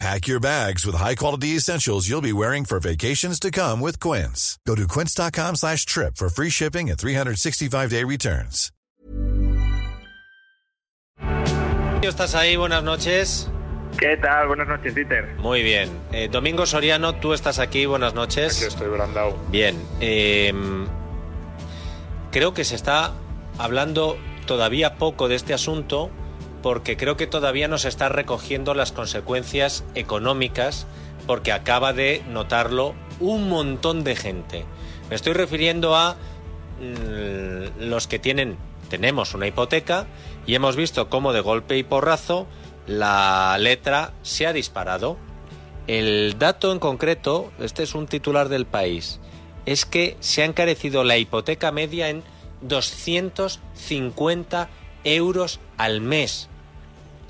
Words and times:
Pack 0.00 0.26
your 0.26 0.40
bags 0.40 0.84
with 0.84 0.96
high-quality 0.96 1.56
essentials 1.56 2.08
you'll 2.08 2.20
be 2.20 2.32
wearing 2.32 2.64
for 2.64 2.80
vacations 2.80 3.38
to 3.40 3.50
come 3.50 3.80
with 3.80 3.98
Quince. 4.00 4.58
Go 4.66 4.74
to 4.74 4.86
quince.com 4.88 5.54
slash 5.56 5.86
trip 5.86 6.16
for 6.16 6.28
free 6.28 6.50
shipping 6.50 6.90
and 6.90 6.98
365-day 6.98 8.04
returns. 8.04 8.70
¿Estás 12.02 12.34
ahí? 12.34 12.56
Buenas 12.56 12.82
noches. 12.82 13.48
¿Qué 13.98 14.16
tal? 14.18 14.48
Buenas 14.48 14.68
noches, 14.68 14.92
Peter. 14.92 15.36
Muy 15.38 15.62
bien. 15.62 15.88
Eh, 16.12 16.28
Domingo 16.30 16.66
Soriano, 16.66 17.14
tú 17.14 17.32
estás 17.32 17.58
aquí. 17.58 17.86
Buenas 17.86 18.12
noches. 18.14 18.56
Aquí 18.58 18.66
estoy, 18.66 18.88
Brandao. 18.88 19.38
Bien. 19.50 19.80
eh, 20.00 20.52
creo 22.30 22.52
que 22.52 22.64
se 22.64 22.74
está 22.74 23.12
hablando 23.56 24.18
todavía 24.46 24.96
poco 24.98 25.28
de 25.28 25.36
este 25.36 25.54
asunto 25.54 26.10
porque 26.64 26.96
creo 26.96 27.16
que 27.18 27.26
todavía 27.26 27.68
no 27.68 27.76
se 27.76 27.88
están 27.88 28.14
recogiendo 28.14 28.72
las 28.72 28.90
consecuencias 28.90 29.84
económicas 29.94 30.86
porque 31.26 31.52
acaba 31.52 31.92
de 31.92 32.22
notarlo 32.30 32.94
un 33.20 33.50
montón 33.50 34.02
de 34.02 34.16
gente. 34.16 34.64
Me 35.10 35.16
estoy 35.16 35.34
refiriendo 35.34 35.94
a 35.94 36.16
mm, 36.80 37.82
los 37.82 38.06
que 38.06 38.18
tienen, 38.18 38.56
tenemos 38.88 39.34
una 39.34 39.46
hipoteca 39.46 40.06
y 40.46 40.54
hemos 40.54 40.74
visto 40.74 41.10
cómo 41.10 41.34
de 41.34 41.42
golpe 41.42 41.76
y 41.76 41.82
porrazo 41.82 42.46
la 42.86 43.58
letra 43.60 44.14
se 44.22 44.46
ha 44.46 44.54
disparado. 44.54 45.18
El 45.86 46.38
dato 46.38 46.72
en 46.72 46.78
concreto, 46.78 47.52
este 47.60 47.82
es 47.82 47.94
un 47.94 48.06
titular 48.06 48.48
del 48.48 48.64
país, 48.64 49.20
es 49.66 49.84
que 49.84 50.16
se 50.20 50.40
ha 50.40 50.46
encarecido 50.46 51.04
la 51.04 51.18
hipoteca 51.18 51.72
media 51.72 52.08
en 52.08 52.22
250 52.62 54.70
euros 55.04 55.60
al 55.76 56.00
mes. 56.00 56.48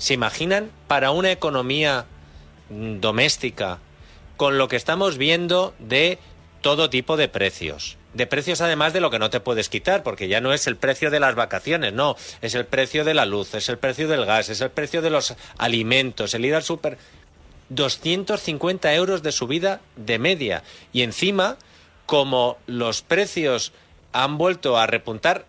¿Se 0.05 0.13
imaginan 0.13 0.69
para 0.85 1.09
una 1.09 1.31
economía 1.31 2.05
mm, 2.69 2.99
doméstica 2.99 3.79
con 4.37 4.59
lo 4.59 4.67
que 4.67 4.75
estamos 4.75 5.17
viendo 5.17 5.73
de 5.79 6.19
todo 6.61 6.91
tipo 6.91 7.17
de 7.17 7.27
precios? 7.27 7.97
De 8.13 8.27
precios 8.27 8.61
además 8.61 8.93
de 8.93 9.01
lo 9.01 9.09
que 9.09 9.17
no 9.17 9.31
te 9.31 9.39
puedes 9.39 9.67
quitar, 9.67 10.03
porque 10.03 10.27
ya 10.27 10.41
no 10.41 10.53
es 10.53 10.67
el 10.67 10.75
precio 10.75 11.09
de 11.09 11.19
las 11.19 11.33
vacaciones, 11.33 11.91
no, 11.93 12.17
es 12.43 12.53
el 12.53 12.67
precio 12.67 13.03
de 13.03 13.15
la 13.15 13.25
luz, 13.25 13.55
es 13.55 13.67
el 13.67 13.79
precio 13.79 14.07
del 14.07 14.27
gas, 14.27 14.49
es 14.49 14.61
el 14.61 14.69
precio 14.69 15.01
de 15.01 15.09
los 15.09 15.33
alimentos, 15.57 16.35
el 16.35 16.45
ir 16.45 16.53
al 16.53 16.61
súper. 16.61 16.99
250 17.69 18.93
euros 18.93 19.23
de 19.23 19.31
subida 19.31 19.81
de 19.95 20.19
media. 20.19 20.61
Y 20.93 21.01
encima, 21.01 21.57
como 22.05 22.59
los 22.67 23.01
precios 23.01 23.73
han 24.15 24.37
vuelto 24.37 24.77
a 24.77 24.87
repuntar, 24.87 25.45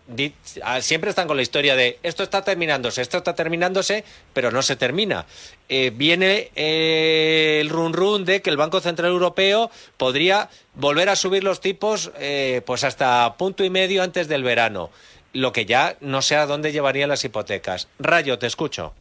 siempre 0.81 1.09
están 1.09 1.25
con 1.25 1.37
la 1.37 1.41
historia 1.41 1.77
de 1.77 1.99
esto 2.03 2.21
está 2.21 2.43
terminándose, 2.43 3.01
esto 3.01 3.17
está 3.17 3.33
terminándose, 3.33 4.03
pero 4.33 4.51
no 4.51 4.61
se 4.61 4.75
termina. 4.75 5.25
Eh, 5.69 5.93
viene 5.95 6.51
eh, 6.53 7.59
el 7.61 7.69
run 7.69 7.93
run 7.93 8.25
de 8.25 8.41
que 8.41 8.49
el 8.49 8.57
Banco 8.57 8.81
Central 8.81 9.11
Europeo 9.11 9.71
podría 9.95 10.49
volver 10.73 11.07
a 11.07 11.15
subir 11.15 11.45
los 11.45 11.61
tipos 11.61 12.11
eh, 12.19 12.61
pues 12.65 12.83
hasta 12.83 13.35
punto 13.37 13.63
y 13.63 13.69
medio 13.69 14.03
antes 14.03 14.27
del 14.27 14.43
verano, 14.43 14.89
lo 15.31 15.53
que 15.53 15.65
ya 15.65 15.95
no 16.01 16.21
sé 16.21 16.35
a 16.35 16.45
dónde 16.45 16.73
llevarían 16.73 17.07
las 17.07 17.23
hipotecas. 17.23 17.87
Rayo, 17.99 18.37
te 18.37 18.47
escucho. 18.47 18.93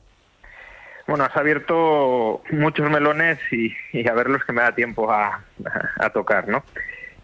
Bueno, 1.09 1.25
has 1.25 1.37
abierto 1.37 2.41
muchos 2.53 2.89
melones 2.89 3.41
y, 3.51 3.75
y 3.93 4.09
a 4.09 4.13
ver 4.13 4.29
los 4.29 4.45
que 4.45 4.53
me 4.53 4.63
da 4.63 4.73
tiempo 4.77 5.11
a, 5.11 5.45
a 5.99 6.11
tocar, 6.11 6.47
¿no? 6.47 6.63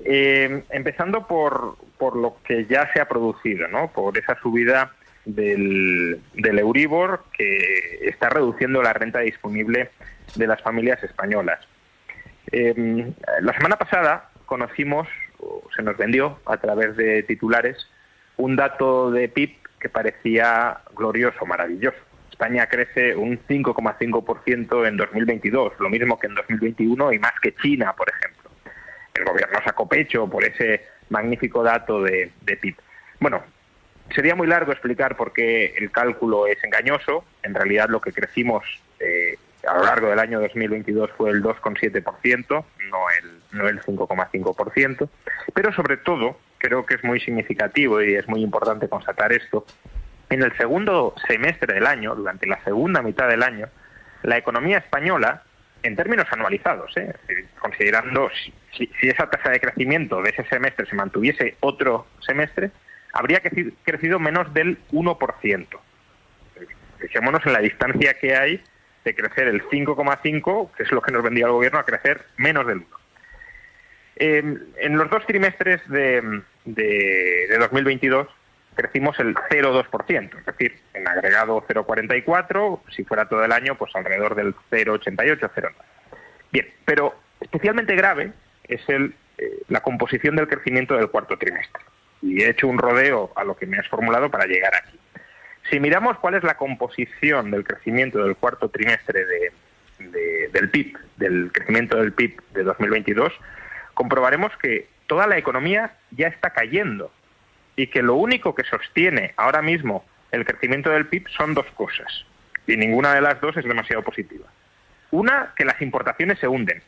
Eh, 0.04 0.64
empezando 0.70 1.26
por, 1.26 1.76
por 1.98 2.16
lo 2.16 2.36
que 2.44 2.66
ya 2.66 2.90
se 2.92 3.00
ha 3.00 3.08
producido, 3.08 3.68
¿no? 3.68 3.88
Por 3.92 4.18
esa 4.18 4.38
subida 4.40 4.92
del, 5.24 6.20
del 6.34 6.58
Euribor 6.58 7.24
que 7.36 8.00
está 8.02 8.28
reduciendo 8.28 8.82
la 8.82 8.92
renta 8.92 9.20
disponible 9.20 9.90
de 10.34 10.46
las 10.46 10.60
familias 10.62 11.02
españolas. 11.02 11.60
Eh, 12.50 13.12
la 13.40 13.52
semana 13.54 13.76
pasada 13.76 14.30
conocimos, 14.46 15.08
o 15.38 15.62
se 15.74 15.82
nos 15.82 15.96
vendió 15.96 16.38
a 16.46 16.56
través 16.56 16.96
de 16.96 17.22
titulares, 17.22 17.76
un 18.36 18.56
dato 18.56 19.10
de 19.10 19.28
PIB 19.28 19.56
que 19.80 19.88
parecía 19.88 20.80
glorioso, 20.94 21.46
maravilloso. 21.46 21.98
España 22.30 22.66
crece 22.66 23.14
un 23.14 23.38
5,5% 23.46 24.88
en 24.88 24.96
2022, 24.96 25.74
lo 25.78 25.88
mismo 25.88 26.19
que 26.19 26.26
en 26.26 26.34
2021 26.34 27.12
y 27.12 27.19
más 27.19 27.32
que 27.40 27.54
China, 27.54 27.94
por 27.96 28.08
ejemplo. 28.10 28.41
El 29.14 29.24
gobierno 29.24 29.58
sacó 29.64 29.88
pecho 29.88 30.28
por 30.28 30.44
ese 30.44 30.84
magnífico 31.10 31.62
dato 31.62 32.02
de, 32.02 32.32
de 32.40 32.56
PIB. 32.56 32.76
Bueno, 33.20 33.42
sería 34.14 34.34
muy 34.34 34.46
largo 34.46 34.72
explicar 34.72 35.16
por 35.16 35.32
qué 35.32 35.74
el 35.76 35.90
cálculo 35.90 36.46
es 36.46 36.62
engañoso. 36.64 37.24
En 37.42 37.54
realidad 37.54 37.88
lo 37.88 38.00
que 38.00 38.12
crecimos 38.12 38.64
eh, 39.00 39.36
a 39.66 39.74
lo 39.76 39.84
largo 39.84 40.08
del 40.08 40.18
año 40.18 40.40
2022 40.40 41.10
fue 41.16 41.30
el 41.30 41.42
2,7%, 41.42 42.48
no 42.48 42.98
el, 43.20 43.40
no 43.52 43.68
el 43.68 43.80
5,5%. 43.80 45.08
Pero 45.54 45.72
sobre 45.72 45.96
todo, 45.98 46.38
creo 46.58 46.84
que 46.84 46.94
es 46.94 47.04
muy 47.04 47.20
significativo 47.20 48.02
y 48.02 48.14
es 48.14 48.28
muy 48.28 48.42
importante 48.42 48.88
constatar 48.88 49.32
esto, 49.32 49.64
en 50.30 50.42
el 50.42 50.56
segundo 50.56 51.14
semestre 51.28 51.74
del 51.74 51.86
año, 51.86 52.14
durante 52.14 52.46
la 52.46 52.62
segunda 52.64 53.02
mitad 53.02 53.28
del 53.28 53.42
año, 53.42 53.68
la 54.22 54.38
economía 54.38 54.78
española, 54.78 55.42
en 55.82 55.97
términos 55.97 56.26
anualizados, 56.31 56.97
¿eh? 56.97 57.15
Considerando 57.59 58.31
si, 58.31 58.53
si- 59.00 59.09
esa 59.09 59.28
tasa 59.28 59.50
de 59.50 59.60
crecimiento 59.60 60.22
de 60.22 60.31
ese 60.31 60.44
semestre 60.44 60.87
se 60.87 60.94
mantuviese 60.94 61.56
otro 61.60 62.06
semestre, 62.20 62.70
habría 63.12 63.43
creci- 63.43 63.72
crecido 63.84 64.19
menos 64.19 64.53
del 64.54 64.78
1%. 64.93 65.66
Fijémonos 66.98 67.44
en 67.47 67.53
la 67.53 67.59
distancia 67.60 68.15
que 68.15 68.37
hay 68.37 68.62
de 69.04 69.15
crecer 69.15 69.48
el 69.48 69.62
5,5, 69.69 70.70
que 70.76 70.84
es 70.84 70.93
lo 70.93 71.03
que 71.03 71.10
nos 71.10 71.22
vendía 71.25 71.47
el 71.47 71.53
gobierno, 71.53 71.81
a 71.81 71.84
crecer 71.84 72.25
menos 72.37 72.66
del 72.66 72.78
1. 72.78 72.87
Eh, 74.16 74.56
en 74.76 74.97
los 74.97 75.10
dos 75.10 75.26
trimestres 75.26 75.81
de, 75.88 76.43
de- 76.64 77.47
de 77.49 77.59
2022 77.59 78.28
crecimos 78.74 79.18
el 79.20 79.34
0,2%, 79.34 80.38
es 80.38 80.46
decir, 80.46 80.78
en 80.94 81.06
agregado 81.08 81.64
0,44, 81.68 82.80
si 82.90 83.04
fuera 83.04 83.28
todo 83.28 83.44
el 83.44 83.52
año, 83.52 83.76
pues 83.76 83.94
alrededor 83.94 84.34
del 84.34 84.54
0,88, 84.70 85.38
0,9. 85.54 85.72
Bien, 86.50 86.68
pero 86.84 87.14
especialmente 87.40 87.94
grave 87.96 88.32
es 88.64 88.80
el, 88.88 89.14
eh, 89.38 89.62
la 89.68 89.80
composición 89.80 90.36
del 90.36 90.48
crecimiento 90.48 90.94
del 90.96 91.08
cuarto 91.10 91.36
trimestre. 91.38 91.82
Y 92.22 92.42
he 92.42 92.48
hecho 92.50 92.68
un 92.68 92.78
rodeo 92.78 93.32
a 93.36 93.44
lo 93.44 93.56
que 93.56 93.66
me 93.66 93.78
has 93.78 93.88
formulado 93.88 94.30
para 94.30 94.46
llegar 94.46 94.74
aquí. 94.74 94.98
Si 95.70 95.80
miramos 95.80 96.18
cuál 96.18 96.34
es 96.34 96.42
la 96.44 96.56
composición 96.56 97.50
del 97.50 97.64
crecimiento 97.64 98.22
del 98.24 98.36
cuarto 98.36 98.68
trimestre 98.68 99.24
de- 99.24 99.52
de- 99.98 100.48
del 100.52 100.70
PIB, 100.70 100.96
del 101.16 101.50
crecimiento 101.52 101.96
del 101.98 102.12
PIB 102.12 102.40
de 102.52 102.62
2022, 102.64 103.32
comprobaremos 103.94 104.52
que 104.58 104.88
toda 105.06 105.26
la 105.26 105.36
economía 105.38 105.92
ya 106.10 106.28
está 106.28 106.50
cayendo 106.50 107.12
y 107.76 107.86
que 107.88 108.02
lo 108.02 108.14
único 108.14 108.54
que 108.54 108.64
sostiene 108.64 109.32
ahora 109.36 109.62
mismo 109.62 110.04
el 110.30 110.44
crecimiento 110.44 110.90
del 110.90 111.06
PIB 111.06 111.28
son 111.28 111.54
dos 111.54 111.66
cosas. 111.74 112.24
Y 112.66 112.76
ninguna 112.76 113.14
de 113.14 113.20
las 113.20 113.40
dos 113.40 113.56
es 113.56 113.64
demasiado 113.64 114.02
positiva. 114.02 114.46
Una, 115.10 115.52
que 115.56 115.64
las 115.64 115.80
importaciones 115.82 116.38
se 116.38 116.48
hunden. 116.48 116.82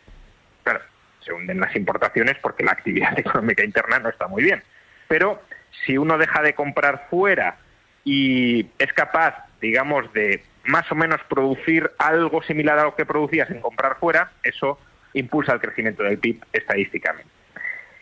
Claro, 0.62 0.80
se 1.20 1.32
hunden 1.32 1.60
las 1.60 1.74
importaciones 1.76 2.36
porque 2.40 2.64
la 2.64 2.72
actividad 2.72 3.18
económica 3.18 3.64
interna 3.64 3.98
no 3.98 4.08
está 4.08 4.28
muy 4.28 4.42
bien. 4.42 4.62
Pero 5.08 5.42
si 5.84 5.98
uno 5.98 6.18
deja 6.18 6.42
de 6.42 6.54
comprar 6.54 7.06
fuera 7.10 7.58
y 8.04 8.66
es 8.78 8.92
capaz, 8.92 9.34
digamos, 9.60 10.12
de 10.12 10.42
más 10.64 10.90
o 10.90 10.94
menos 10.94 11.20
producir 11.28 11.90
algo 11.98 12.42
similar 12.42 12.78
a 12.78 12.84
lo 12.84 12.94
que 12.94 13.04
producías 13.04 13.50
en 13.50 13.60
comprar 13.60 13.98
fuera, 13.98 14.32
eso 14.42 14.78
impulsa 15.12 15.52
el 15.52 15.60
crecimiento 15.60 16.02
del 16.02 16.18
PIB 16.18 16.44
estadísticamente. 16.52 17.30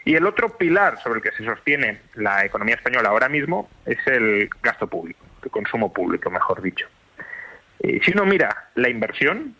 Y 0.04 0.14
el 0.16 0.26
otro 0.26 0.56
pilar 0.56 1.00
sobre 1.02 1.18
el 1.18 1.22
que 1.22 1.30
se 1.36 1.44
sostiene 1.44 2.00
la 2.14 2.44
economía 2.44 2.74
española 2.74 3.08
ahora 3.10 3.28
mismo 3.28 3.70
es 3.86 3.98
el 4.06 4.50
gasto 4.62 4.86
público, 4.88 5.24
el 5.44 5.50
consumo 5.50 5.92
público, 5.92 6.28
mejor 6.30 6.60
dicho. 6.60 6.88
Eh, 7.80 8.00
si 8.04 8.12
uno 8.12 8.24
mira 8.24 8.68
la 8.74 8.88
inversión, 8.88 9.54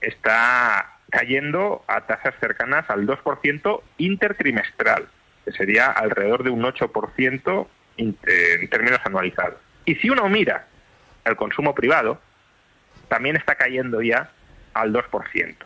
está 0.00 0.90
cayendo 1.10 1.84
a 1.86 2.00
tasas 2.02 2.34
cercanas 2.40 2.88
al 2.88 3.06
2% 3.06 3.82
intertrimestral, 3.98 5.06
que 5.44 5.52
sería 5.52 5.90
alrededor 5.90 6.42
de 6.44 6.50
un 6.50 6.62
8% 6.64 7.68
in- 7.98 8.18
eh, 8.26 8.58
en 8.60 8.68
términos 8.70 9.00
anualizados. 9.04 9.58
Y 9.84 9.94
si 9.96 10.10
uno 10.10 10.28
mira 10.28 10.66
el 11.24 11.36
consumo 11.36 11.74
privado, 11.74 12.20
también 13.08 13.36
está 13.36 13.54
cayendo 13.54 14.00
ya 14.02 14.30
al 14.72 14.92
2%, 14.92 15.56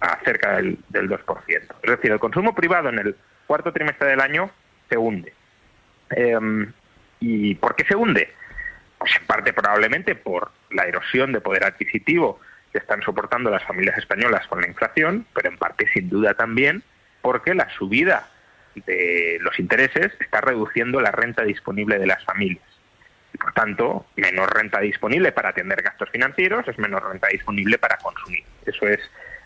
a 0.00 0.18
cerca 0.24 0.56
del, 0.56 0.78
del 0.88 1.08
2%. 1.08 1.74
Es 1.82 1.90
decir, 1.90 2.10
el 2.12 2.18
consumo 2.18 2.54
privado 2.54 2.88
en 2.88 2.98
el 2.98 3.16
cuarto 3.52 3.70
trimestre 3.70 4.08
del 4.08 4.20
año 4.22 4.50
se 4.88 4.96
hunde. 4.96 5.34
Em, 6.08 6.72
¿Y 7.20 7.54
por 7.56 7.76
qué 7.76 7.84
se 7.84 7.94
hunde? 7.94 8.32
Pues 8.96 9.14
en 9.14 9.26
parte 9.26 9.52
probablemente 9.52 10.14
por 10.14 10.52
la 10.70 10.84
erosión 10.84 11.32
de 11.32 11.42
poder 11.42 11.64
adquisitivo 11.64 12.40
que 12.72 12.78
están 12.78 13.02
soportando 13.02 13.50
las 13.50 13.62
familias 13.64 13.98
españolas 13.98 14.46
con 14.46 14.62
la 14.62 14.68
inflación, 14.68 15.26
pero 15.34 15.50
en 15.50 15.58
parte 15.58 15.86
sin 15.92 16.08
duda 16.08 16.32
también 16.32 16.82
porque 17.20 17.54
la 17.54 17.68
subida 17.76 18.30
de 18.74 19.36
los 19.42 19.58
intereses 19.58 20.12
está 20.18 20.40
reduciendo 20.40 21.02
la 21.02 21.10
renta 21.10 21.42
disponible 21.42 21.98
de 21.98 22.06
las 22.06 22.24
familias. 22.24 22.64
Y 23.34 23.36
por 23.36 23.52
tanto, 23.52 24.06
menos 24.16 24.48
renta 24.48 24.80
disponible 24.80 25.30
para 25.32 25.50
atender 25.50 25.82
gastos 25.82 26.08
financieros 26.08 26.66
es 26.68 26.78
menos 26.78 27.02
renta 27.02 27.28
disponible 27.28 27.76
para 27.76 27.98
consumir. 27.98 28.44
Eso 28.64 28.88
es 28.88 29.00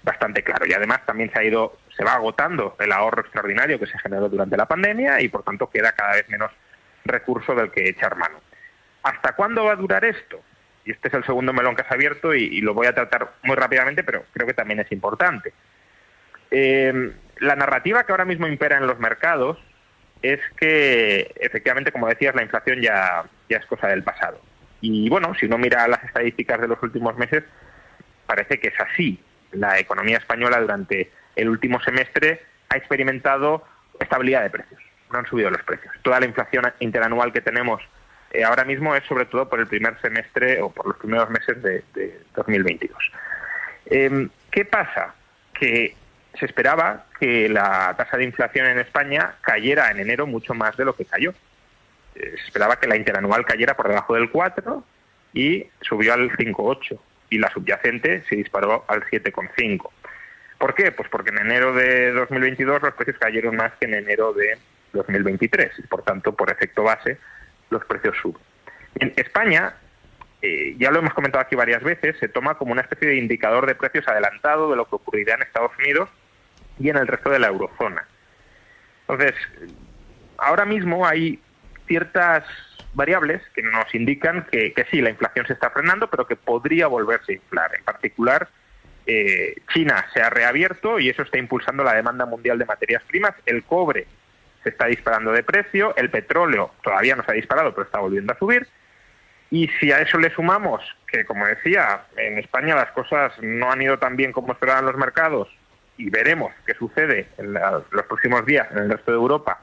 bastante 0.06 0.42
claro. 0.42 0.64
Y 0.66 0.72
además 0.72 1.04
también 1.04 1.30
se 1.32 1.38
ha 1.38 1.44
ido, 1.44 1.76
se 1.94 2.04
va 2.04 2.14
agotando 2.14 2.76
el 2.78 2.92
ahorro 2.92 3.22
extraordinario 3.22 3.78
que 3.78 3.86
se 3.86 3.98
generó 3.98 4.28
durante 4.28 4.56
la 4.56 4.66
pandemia 4.66 5.20
y 5.20 5.28
por 5.28 5.42
tanto 5.42 5.68
queda 5.68 5.92
cada 5.92 6.14
vez 6.14 6.28
menos 6.28 6.50
recurso 7.04 7.54
del 7.54 7.72
que 7.72 7.88
echar 7.88 8.16
mano. 8.16 8.40
¿Hasta 9.02 9.32
cuándo 9.32 9.64
va 9.64 9.72
a 9.72 9.76
durar 9.76 10.04
esto? 10.04 10.40
Y 10.84 10.92
este 10.92 11.08
es 11.08 11.14
el 11.14 11.24
segundo 11.24 11.52
melón 11.52 11.74
que 11.74 11.82
has 11.82 11.90
abierto 11.90 12.32
y, 12.32 12.60
lo 12.60 12.72
voy 12.72 12.86
a 12.86 12.94
tratar 12.94 13.32
muy 13.42 13.56
rápidamente, 13.56 14.04
pero 14.04 14.24
creo 14.32 14.46
que 14.46 14.54
también 14.54 14.78
es 14.78 14.90
importante. 14.92 15.52
Eh, 16.52 17.12
la 17.38 17.56
narrativa 17.56 18.04
que 18.04 18.12
ahora 18.12 18.24
mismo 18.24 18.46
impera 18.46 18.78
en 18.78 18.86
los 18.86 18.98
mercados 19.00 19.58
es 20.22 20.38
que, 20.56 21.32
efectivamente, 21.40 21.90
como 21.90 22.06
decías, 22.06 22.36
la 22.36 22.42
inflación 22.42 22.80
ya, 22.80 23.24
ya 23.48 23.58
es 23.58 23.66
cosa 23.66 23.88
del 23.88 24.04
pasado. 24.04 24.40
Y 24.80 25.08
bueno, 25.08 25.34
si 25.34 25.46
uno 25.46 25.58
mira 25.58 25.88
las 25.88 26.04
estadísticas 26.04 26.60
de 26.60 26.68
los 26.68 26.80
últimos 26.82 27.16
meses, 27.16 27.42
parece 28.26 28.60
que 28.60 28.68
es 28.68 28.80
así. 28.80 29.20
La 29.56 29.78
economía 29.78 30.18
española 30.18 30.60
durante 30.60 31.10
el 31.34 31.48
último 31.48 31.80
semestre 31.80 32.42
ha 32.68 32.76
experimentado 32.76 33.64
estabilidad 33.98 34.42
de 34.42 34.50
precios, 34.50 34.80
no 35.10 35.18
han 35.18 35.26
subido 35.26 35.50
los 35.50 35.62
precios. 35.62 35.94
Toda 36.02 36.20
la 36.20 36.26
inflación 36.26 36.70
interanual 36.80 37.32
que 37.32 37.40
tenemos 37.40 37.82
eh, 38.32 38.44
ahora 38.44 38.64
mismo 38.64 38.94
es 38.94 39.04
sobre 39.04 39.24
todo 39.24 39.48
por 39.48 39.60
el 39.60 39.66
primer 39.66 39.98
semestre 40.00 40.60
o 40.60 40.70
por 40.70 40.86
los 40.86 40.96
primeros 40.96 41.30
meses 41.30 41.62
de, 41.62 41.82
2022. 42.34 43.12
Em, 43.86 44.28
¿Qué 44.50 44.64
pasa? 44.64 45.14
Que 45.54 45.94
se 46.38 46.44
esperaba 46.44 47.06
que 47.18 47.48
la 47.48 47.94
tasa 47.96 48.18
de 48.18 48.24
inflación 48.24 48.66
en 48.66 48.78
España 48.78 49.36
cayera 49.40 49.90
en 49.90 50.00
enero 50.00 50.26
mucho 50.26 50.52
más 50.52 50.76
de 50.76 50.84
lo 50.84 50.94
que 50.94 51.06
cayó. 51.06 51.32
Eh, 52.14 52.34
se 52.36 52.44
esperaba 52.44 52.78
que 52.78 52.86
la 52.86 52.96
interanual 52.96 53.46
cayera 53.46 53.74
por 53.74 53.88
debajo 53.88 54.14
del 54.14 54.30
4 54.30 54.84
y 55.32 55.66
subió 55.80 56.12
al 56.12 56.30
5,8 56.32 56.98
y 57.30 57.38
la 57.38 57.50
subyacente 57.50 58.24
se 58.28 58.36
disparó 58.36 58.84
al 58.88 59.02
7,5. 59.04 59.90
¿Por 60.58 60.74
qué? 60.74 60.92
Pues 60.92 61.08
porque 61.08 61.30
en 61.30 61.38
enero 61.38 61.74
de 61.74 62.12
2022 62.12 62.82
los 62.82 62.94
precios 62.94 63.18
cayeron 63.18 63.56
más 63.56 63.72
que 63.78 63.86
en 63.86 63.94
enero 63.94 64.32
de 64.32 64.58
2023 64.92 65.72
y 65.78 65.82
por 65.82 66.02
tanto, 66.02 66.34
por 66.34 66.50
efecto 66.50 66.82
base, 66.82 67.18
los 67.70 67.84
precios 67.84 68.16
suben. 68.20 68.42
En 68.98 69.12
España, 69.16 69.74
eh, 70.40 70.74
ya 70.78 70.90
lo 70.90 71.00
hemos 71.00 71.12
comentado 71.12 71.42
aquí 71.42 71.54
varias 71.56 71.82
veces, 71.82 72.16
se 72.18 72.28
toma 72.28 72.56
como 72.56 72.72
una 72.72 72.82
especie 72.82 73.08
de 73.08 73.16
indicador 73.16 73.66
de 73.66 73.74
precios 73.74 74.08
adelantado 74.08 74.70
de 74.70 74.76
lo 74.76 74.88
que 74.88 74.96
ocurrirá 74.96 75.34
en 75.34 75.42
Estados 75.42 75.72
Unidos 75.78 76.08
y 76.78 76.88
en 76.88 76.96
el 76.96 77.06
resto 77.06 77.30
de 77.30 77.38
la 77.38 77.48
eurozona. 77.48 78.06
Entonces, 79.02 79.34
ahora 80.38 80.64
mismo 80.64 81.06
hay 81.06 81.40
ciertas 81.86 82.44
variables 82.96 83.42
que 83.54 83.62
nos 83.62 83.94
indican 83.94 84.46
que, 84.50 84.72
sí, 84.90 85.02
la 85.02 85.10
inflación 85.10 85.46
se 85.46 85.52
está 85.52 85.70
frenando, 85.70 86.08
pero 86.08 86.26
que 86.26 86.34
podría 86.34 86.86
volverse 86.86 87.32
a 87.32 87.34
inflar. 87.36 87.70
En 87.76 87.84
particular, 87.84 88.48
eh, 89.06 89.56
China 89.72 90.06
se 90.14 90.22
ha 90.22 90.30
reabierto 90.30 90.98
y 90.98 91.10
eso 91.10 91.22
está 91.22 91.38
impulsando 91.38 91.84
la 91.84 91.94
demanda 91.94 92.24
mundial 92.24 92.58
de 92.58 92.64
materias 92.64 93.02
primas. 93.06 93.34
El 93.44 93.64
cobre 93.64 94.06
se 94.62 94.70
está 94.70 94.86
disparando 94.86 95.30
de 95.30 95.42
precio, 95.42 95.94
el 95.96 96.10
petróleo 96.10 96.72
todavía 96.82 97.14
no 97.14 97.22
se 97.22 97.32
ha 97.32 97.34
disparado, 97.34 97.72
pero 97.72 97.84
está 97.84 98.00
volviendo 98.00 98.32
a 98.32 98.38
subir. 98.38 98.66
Y 99.50 99.68
si 99.78 99.92
a 99.92 100.00
eso 100.00 100.18
le 100.18 100.30
sumamos 100.30 100.82
que, 101.06 101.26
como 101.26 101.46
decía, 101.46 102.06
en 102.16 102.38
España 102.38 102.74
las 102.74 102.90
cosas 102.92 103.32
no 103.42 103.70
han 103.70 103.82
ido 103.82 103.98
tan 103.98 104.16
bien 104.16 104.32
como 104.32 104.52
esperaban 104.52 104.86
los 104.86 104.96
mercados 104.96 105.48
y 105.98 106.08
veremos 106.08 106.52
qué 106.66 106.74
sucede 106.74 107.28
en 107.36 107.52
los 107.52 108.06
próximos 108.06 108.44
días 108.46 108.66
en 108.72 108.78
el 108.78 108.90
resto 108.90 109.12
de 109.12 109.18
Europa 109.18 109.60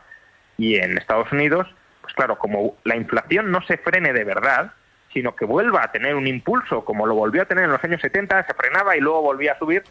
y 0.58 0.76
en 0.76 0.98
Estados 0.98 1.32
Unidos, 1.32 1.68
claro, 2.16 2.38
como 2.38 2.78
la 2.84 2.96
inflación 2.96 3.52
no 3.52 3.62
se 3.64 3.78
frene 3.78 4.14
de 4.14 4.24
verdad, 4.24 4.74
sino 5.14 5.36
que 5.36 5.46
vuelva 5.46 5.84
a 5.84 5.92
tener 5.92 6.16
un 6.16 6.28
impulso 6.28 6.84
como 6.84 7.06
lo 7.06 7.16
volvió 7.16 7.44
a 7.44 7.46
tener 7.46 7.66
en 7.66 7.72
los 7.72 7.84
años 7.84 8.02
70, 8.02 8.48
se 8.48 8.54
frenaba 8.54 8.98
y 8.98 9.00
luego 9.00 9.22
volvía 9.22 9.54
a 9.54 9.60
subir, 9.60 9.84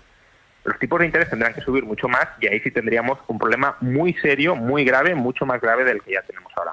los 0.65 0.79
tipos 0.79 1.01
de 1.01 1.07
interés 1.07 1.29
tendrán 1.31 1.55
que 1.55 1.61
subir 1.61 1.85
mucho 1.85 2.09
más 2.09 2.27
y 2.41 2.47
ahí 2.47 2.61
sí 2.61 2.71
tendríamos 2.71 3.19
un 3.27 3.39
problema 3.39 3.77
muy 3.81 4.15
serio, 4.15 4.55
muy 4.55 4.85
grave, 4.85 5.15
mucho 5.15 5.45
más 5.47 5.61
grave 5.61 5.85
del 5.85 6.03
que 6.03 6.13
ya 6.13 6.23
tenemos 6.23 6.53
ahora. 6.57 6.73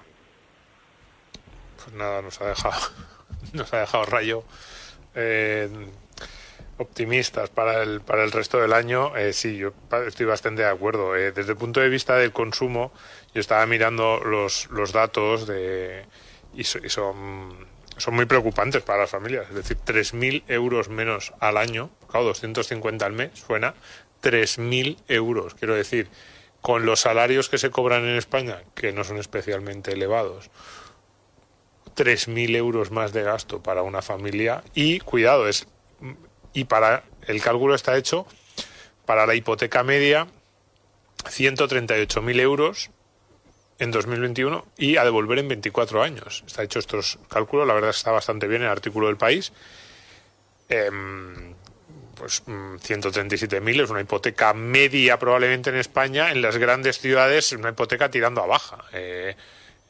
Pues 1.78 1.96
nada, 1.96 2.22
nos 2.22 2.40
ha 2.42 2.50
dejado, 2.50 2.80
nos 3.54 3.74
ha 3.74 3.80
dejado 3.80 4.06
rayo. 4.06 4.44
Eh, 5.16 5.70
optimistas 6.80 7.50
para 7.50 7.84
el, 7.84 8.02
para 8.02 8.24
el 8.24 8.32
resto 8.32 8.60
del 8.60 8.74
año, 8.74 9.16
eh, 9.16 9.34
sí, 9.34 9.58
yo 9.58 9.74
estoy 10.08 10.26
bastante 10.26 10.62
de 10.62 10.70
acuerdo. 10.70 11.16
Eh, 11.16 11.32
desde 11.32 11.52
el 11.52 11.58
punto 11.58 11.82
de 11.82 11.90
vista 11.90 12.16
del 12.16 12.32
consumo, 12.32 12.92
yo 13.34 13.42
estaba 13.42 13.66
mirando 13.66 14.22
los, 14.24 14.70
los 14.72 14.94
datos 14.94 15.46
de, 15.46 16.06
y, 16.54 16.64
son, 16.64 17.68
son 17.98 18.16
muy 18.16 18.26
preocupantes 18.26 18.82
para 18.82 19.00
las 19.00 19.10
familias. 19.10 19.48
Es 19.50 19.56
decir, 19.56 19.78
3.000 19.86 20.44
euros 20.48 20.90
menos 20.90 21.34
al 21.40 21.58
año, 21.58 21.90
claro, 22.08 22.28
250 22.28 23.06
al 23.06 23.14
mes, 23.14 23.32
suena, 23.34 23.76
3.000 24.24 24.98
euros. 25.10 25.56
Quiero 25.56 25.76
decir, 25.76 26.08
con 26.62 26.86
los 26.86 27.02
salarios 27.02 27.50
que 27.50 27.58
se 27.58 27.72
cobran 27.72 28.06
en 28.06 28.16
España, 28.16 28.64
que 28.74 28.94
no 28.94 29.04
son 29.04 29.18
especialmente 29.18 29.92
elevados, 29.92 30.50
3.000 31.98 32.56
euros 32.56 32.92
más 32.92 33.12
de 33.12 33.24
gasto 33.24 33.62
para 33.62 33.84
una 33.84 34.02
familia 34.02 34.64
y, 34.74 35.00
cuidado, 35.00 35.50
es 35.50 35.68
y 36.54 36.66
para 36.66 37.04
el 37.28 37.42
cálculo 37.42 37.76
está 37.76 37.98
hecho 37.98 38.26
para 39.06 39.26
la 39.26 39.36
hipoteca 39.36 39.84
media 39.84 40.28
138.000 41.26 42.40
euros 42.40 42.90
en 43.80 43.92
2021 43.92 44.66
y 44.78 44.98
a 44.98 45.04
devolver 45.04 45.40
en 45.40 45.48
24 45.48 46.04
años. 46.04 46.44
Está 46.46 46.64
hecho 46.64 46.80
estos 46.80 47.20
cálculos, 47.30 47.68
la 47.68 47.74
verdad 47.74 47.92
está 47.92 48.12
bastante 48.12 48.48
bien 48.48 48.62
el 48.62 48.68
artículo 48.68 49.08
del 49.08 49.18
país. 49.18 49.52
Eh, 50.70 50.90
pues 52.16 52.44
137.000 52.46 53.62
mm, 53.62 53.80
es 53.82 53.90
una 53.90 54.02
hipoteca 54.02 54.54
media 54.54 55.18
probablemente 55.18 55.70
en 55.70 55.78
España, 55.78 56.32
en 56.32 56.42
las 56.42 56.58
grandes 56.58 57.00
ciudades 57.00 57.54
una 57.54 57.70
hipoteca 57.70 58.12
tirando 58.12 58.44
a 58.44 58.46
baja. 58.46 58.84
Eh, 58.92 59.36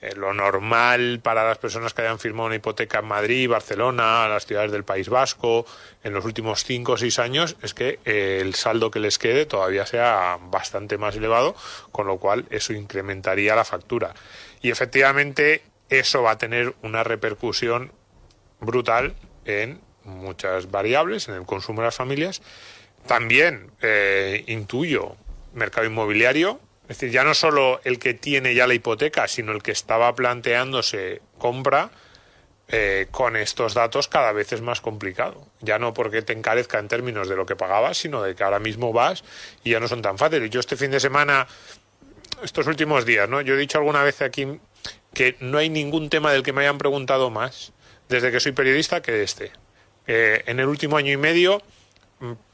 eh, 0.01 0.15
lo 0.15 0.33
normal 0.33 1.19
para 1.21 1.45
las 1.45 1.57
personas 1.57 1.93
que 1.93 2.03
hayan 2.03 2.19
firmado 2.19 2.47
una 2.47 2.55
hipoteca 2.55 2.99
en 2.99 3.05
Madrid, 3.05 3.49
Barcelona, 3.49 4.29
las 4.29 4.45
ciudades 4.45 4.71
del 4.71 4.85
País 4.85 5.09
Vasco, 5.09 5.65
en 6.03 6.13
los 6.13 6.23
últimos 6.23 6.63
cinco 6.63 6.93
o 6.93 6.97
seis 6.97 7.19
años, 7.19 7.57
es 7.61 7.73
que 7.73 7.99
eh, 8.05 8.39
el 8.41 8.55
saldo 8.55 8.91
que 8.91 8.99
les 8.99 9.19
quede 9.19 9.45
todavía 9.45 9.85
sea 9.85 10.37
bastante 10.41 10.97
más 10.97 11.17
elevado, 11.17 11.53
con 11.91 12.07
lo 12.07 12.17
cual 12.17 12.45
eso 12.49 12.71
incrementaría 12.71 13.55
la 13.55 13.65
factura. 13.65 14.13
Y 14.61 14.71
efectivamente 14.71 15.63
eso 15.89 16.23
va 16.23 16.31
a 16.31 16.37
tener 16.37 16.75
una 16.81 17.03
repercusión 17.03 17.91
brutal 18.61 19.15
en 19.43 19.81
muchas 20.05 20.71
variables, 20.71 21.27
en 21.27 21.35
el 21.35 21.45
consumo 21.45 21.81
de 21.81 21.87
las 21.87 21.95
familias. 21.95 22.41
También 23.05 23.71
eh, 23.81 24.43
intuyo 24.47 25.15
mercado 25.53 25.87
inmobiliario, 25.87 26.59
es 26.89 26.97
decir, 26.97 27.11
ya 27.11 27.23
no 27.23 27.35
solo 27.35 27.79
el 27.83 27.99
que 27.99 28.15
tiene 28.15 28.55
ya 28.55 28.65
la 28.65 28.73
hipoteca, 28.73 29.27
sino 29.27 29.51
el 29.51 29.61
que 29.61 29.71
estaba 29.71 30.13
planteándose 30.15 31.21
compra, 31.37 31.91
eh, 32.71 33.07
con 33.09 33.35
estos 33.35 33.75
datos 33.75 34.07
cada 34.07 34.31
vez 34.31 34.53
es 34.53 34.61
más 34.61 34.81
complicado. 34.81 35.47
Ya 35.59 35.77
no 35.77 35.93
porque 35.93 36.23
te 36.23 36.33
encarezca 36.33 36.79
en 36.79 36.87
términos 36.87 37.29
de 37.29 37.35
lo 37.35 37.45
que 37.45 37.55
pagabas, 37.55 37.97
sino 37.97 38.23
de 38.23 38.35
que 38.35 38.43
ahora 38.43 38.59
mismo 38.59 38.91
vas 38.91 39.23
y 39.63 39.71
ya 39.71 39.79
no 39.79 39.87
son 39.87 40.01
tan 40.01 40.17
fáciles. 40.17 40.49
Yo 40.49 40.59
este 40.59 40.75
fin 40.75 40.89
de 40.89 40.99
semana, 40.99 41.47
estos 42.43 42.65
últimos 42.65 43.05
días, 43.05 43.29
¿no? 43.29 43.41
Yo 43.41 43.53
he 43.53 43.57
dicho 43.57 43.77
alguna 43.77 44.03
vez 44.03 44.21
aquí 44.23 44.59
que 45.13 45.35
no 45.39 45.59
hay 45.59 45.69
ningún 45.69 46.09
tema 46.09 46.31
del 46.31 46.43
que 46.43 46.53
me 46.53 46.61
hayan 46.61 46.77
preguntado 46.77 47.29
más 47.29 47.71
desde 48.07 48.31
que 48.31 48.39
soy 48.39 48.51
periodista 48.51 49.01
que 49.01 49.23
este. 49.23 49.51
Eh, 50.05 50.43
en 50.47 50.59
el 50.59 50.67
último 50.67 50.97
año 50.97 51.11
y 51.11 51.17
medio 51.17 51.61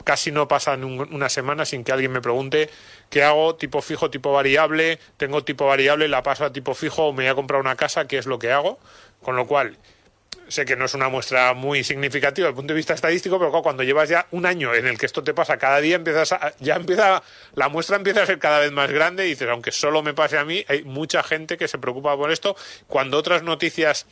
casi 0.04 0.32
no 0.32 0.48
pasa 0.48 0.76
una 0.76 1.30
semana 1.30 1.66
sin 1.66 1.84
que 1.84 1.92
alguien 1.92 2.12
me 2.12 2.22
pregunte 2.22 2.70
¿Qué 3.10 3.24
hago? 3.24 3.56
Tipo 3.56 3.82
fijo, 3.82 4.10
tipo 4.10 4.32
variable, 4.34 5.00
tengo 5.18 5.44
tipo 5.44 5.66
variable, 5.66 6.08
la 6.08 6.24
paso 6.24 6.46
a 6.46 6.54
tipo 6.54 6.74
fijo 6.74 7.14
me 7.14 7.24
voy 7.24 7.32
a 7.32 7.36
comprar 7.36 7.62
una 7.62 7.76
casa, 7.76 8.08
¿qué 8.08 8.18
es 8.18 8.26
lo 8.26 8.40
que 8.40 8.52
hago? 8.52 8.80
Con 9.22 9.36
lo 9.36 9.48
cual, 9.48 9.78
sé 10.48 10.66
que 10.66 10.76
no 10.76 10.86
es 10.86 10.94
una 10.94 11.10
muestra 11.10 11.54
muy 11.54 11.84
significativa 11.84 12.46
desde 12.46 12.50
el 12.50 12.56
punto 12.56 12.74
de 12.74 12.78
vista 12.78 12.94
estadístico, 12.94 13.40
pero 13.40 13.52
cuando 13.62 13.84
llevas 13.84 14.10
ya 14.10 14.28
un 14.32 14.46
año 14.46 14.74
en 14.74 14.88
el 14.88 14.98
que 14.98 15.06
esto 15.06 15.24
te 15.24 15.34
pasa 15.34 15.58
cada 15.58 15.80
día, 15.80 15.96
empiezas 15.96 16.36
ya 16.60 16.76
empieza, 16.76 17.24
la 17.54 17.70
muestra 17.70 17.96
empieza 17.96 18.24
a 18.24 18.26
ser 18.26 18.40
cada 18.40 18.60
vez 18.60 18.72
más 18.72 18.92
grande 18.92 19.26
y 19.26 19.30
dices, 19.30 19.48
aunque 19.50 19.72
solo 19.72 20.04
me 20.04 20.14
pase 20.14 20.38
a 20.38 20.46
mí, 20.46 20.66
hay 20.68 20.84
mucha 20.84 21.24
gente 21.24 21.58
que 21.58 21.68
se 21.68 21.78
preocupa 21.78 22.16
por 22.18 22.32
esto, 22.32 22.56
cuando 22.88 23.18
otras 23.18 23.44
noticias 23.44 24.06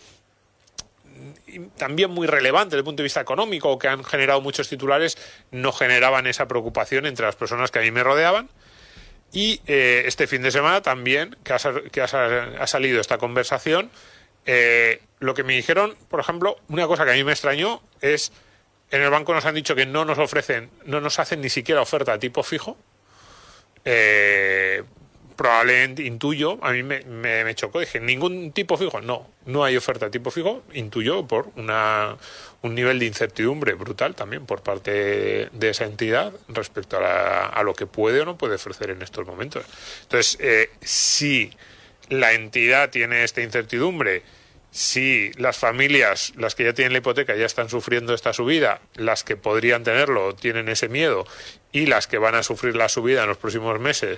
también 1.78 2.12
muy 2.12 2.28
relevantes 2.28 2.72
desde 2.72 2.80
el 2.80 2.86
punto 2.86 3.02
de 3.02 3.06
vista 3.06 3.22
económico, 3.22 3.78
que 3.80 3.88
han 3.88 4.04
generado 4.04 4.42
muchos 4.42 4.70
titulares, 4.70 5.18
no 5.52 5.72
generaban 5.72 6.28
esa 6.28 6.48
preocupación 6.48 7.06
entre 7.06 7.26
las 7.26 7.36
personas 7.36 7.72
que 7.72 7.80
a 7.80 7.82
mí 7.82 7.92
me 7.92 8.04
rodeaban. 8.04 8.50
Y 9.32 9.62
eh, 9.66 10.04
este 10.06 10.28
fin 10.28 10.44
de 10.44 10.52
semana 10.52 10.82
también, 10.82 11.36
que, 11.44 11.54
ha, 11.54 12.68
salido 12.68 13.02
esta 13.02 13.18
conversación, 13.18 13.90
Eh, 14.46 15.00
lo 15.20 15.34
que 15.34 15.44
me 15.44 15.54
dijeron, 15.54 15.96
por 16.10 16.20
ejemplo, 16.20 16.58
una 16.68 16.86
cosa 16.86 17.06
que 17.06 17.12
a 17.12 17.14
mí 17.14 17.24
me 17.24 17.32
extrañó 17.32 17.82
es, 18.02 18.34
en 18.92 19.02
el 19.02 19.10
banco 19.10 19.34
nos 19.34 19.46
han 19.46 19.56
dicho 19.56 19.74
que 19.74 19.86
no 19.86 20.04
nos 20.04 20.20
ofrecen, 20.20 20.70
no 20.84 21.00
nos 21.00 21.18
hacen 21.18 21.40
ni 21.40 21.50
siquiera 21.50 21.82
oferta 21.82 22.12
a 22.12 22.20
tipo 22.20 22.44
fijo. 22.44 22.78
Eh, 23.86 24.84
probablemente 25.36 26.04
intuyo, 26.04 26.58
a 26.62 26.72
mí 26.72 26.84
me, 26.84 27.02
me, 27.02 27.56
chocó, 27.56 27.80
dije, 27.80 28.00
ningún 28.00 28.52
tipo 28.52 28.78
fijo, 28.78 29.02
no, 29.02 29.28
no 29.46 29.64
hay 29.64 29.78
oferta 29.78 30.10
tipo 30.10 30.32
fijo, 30.32 30.64
intuyo 30.74 31.28
por 31.28 31.50
una, 31.56 32.18
un 32.62 32.76
nivel 32.76 33.00
de 33.00 33.06
incertidumbre 33.06 33.74
brutal 33.74 34.16
también 34.16 34.46
por 34.46 34.64
parte 34.64 35.50
de 35.52 35.70
esa 35.70 35.86
entidad 35.86 36.34
respecto 36.48 36.98
a, 36.98 37.48
a 37.48 37.64
lo 37.64 37.74
que 37.74 37.86
puede 37.86 38.22
o 38.22 38.26
no 38.26 38.38
puede 38.38 38.56
ofrecer 38.56 38.90
en 38.90 39.02
estos 39.02 39.26
momentos. 39.26 39.66
Entonces, 40.04 40.38
eh, 40.40 40.70
si 40.82 41.52
la 42.10 42.34
entidad 42.34 42.90
tiene 42.90 43.24
esta 43.24 43.42
incertidumbre, 43.42 44.24
si 44.74 45.32
las 45.34 45.60
familias, 45.60 46.34
las 46.36 46.56
que 46.56 46.64
ya 46.64 46.74
tienen 46.74 46.94
la 46.94 46.98
hipoteca, 46.98 47.36
ya 47.36 47.46
están 47.46 47.70
sufriendo 47.70 48.16
esta 48.16 48.34
subida, 48.34 48.82
las 48.96 49.24
que 49.24 49.38
podrían 49.38 49.84
tenerlo 49.84 50.34
tienen 50.34 50.68
ese 50.68 50.90
miedo 50.90 51.28
y 51.72 51.86
las 51.86 52.08
que 52.08 52.18
van 52.18 52.34
a 52.34 52.42
sufrir 52.42 52.76
la 52.76 52.90
subida 52.90 53.22
en 53.22 53.30
los 53.30 53.38
próximos 53.38 53.80
meses 53.80 54.18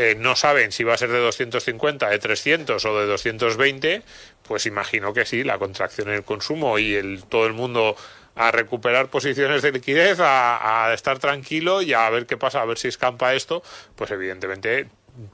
eh, 0.00 0.14
no 0.14 0.36
saben 0.36 0.70
si 0.70 0.84
va 0.84 0.94
a 0.94 0.96
ser 0.96 1.10
de 1.10 1.18
250, 1.18 2.08
de 2.08 2.20
300 2.20 2.84
o 2.84 3.00
de 3.00 3.06
220, 3.06 4.02
pues 4.44 4.64
imagino 4.66 5.12
que 5.12 5.26
sí, 5.26 5.42
la 5.42 5.58
contracción 5.58 6.06
en 6.10 6.14
el 6.14 6.22
consumo 6.22 6.78
y 6.78 6.94
el, 6.94 7.24
todo 7.24 7.48
el 7.48 7.52
mundo 7.52 7.96
a 8.36 8.52
recuperar 8.52 9.08
posiciones 9.08 9.60
de 9.62 9.72
liquidez, 9.72 10.20
a, 10.20 10.86
a, 10.86 10.94
estar 10.94 11.18
tranquilo 11.18 11.82
y 11.82 11.94
a 11.94 12.08
ver 12.10 12.26
qué 12.26 12.36
pasa, 12.36 12.62
a 12.62 12.64
ver 12.64 12.78
si 12.78 12.86
escampa 12.86 13.34
esto, 13.34 13.64
pues 13.96 14.12
evidentemente 14.12 14.86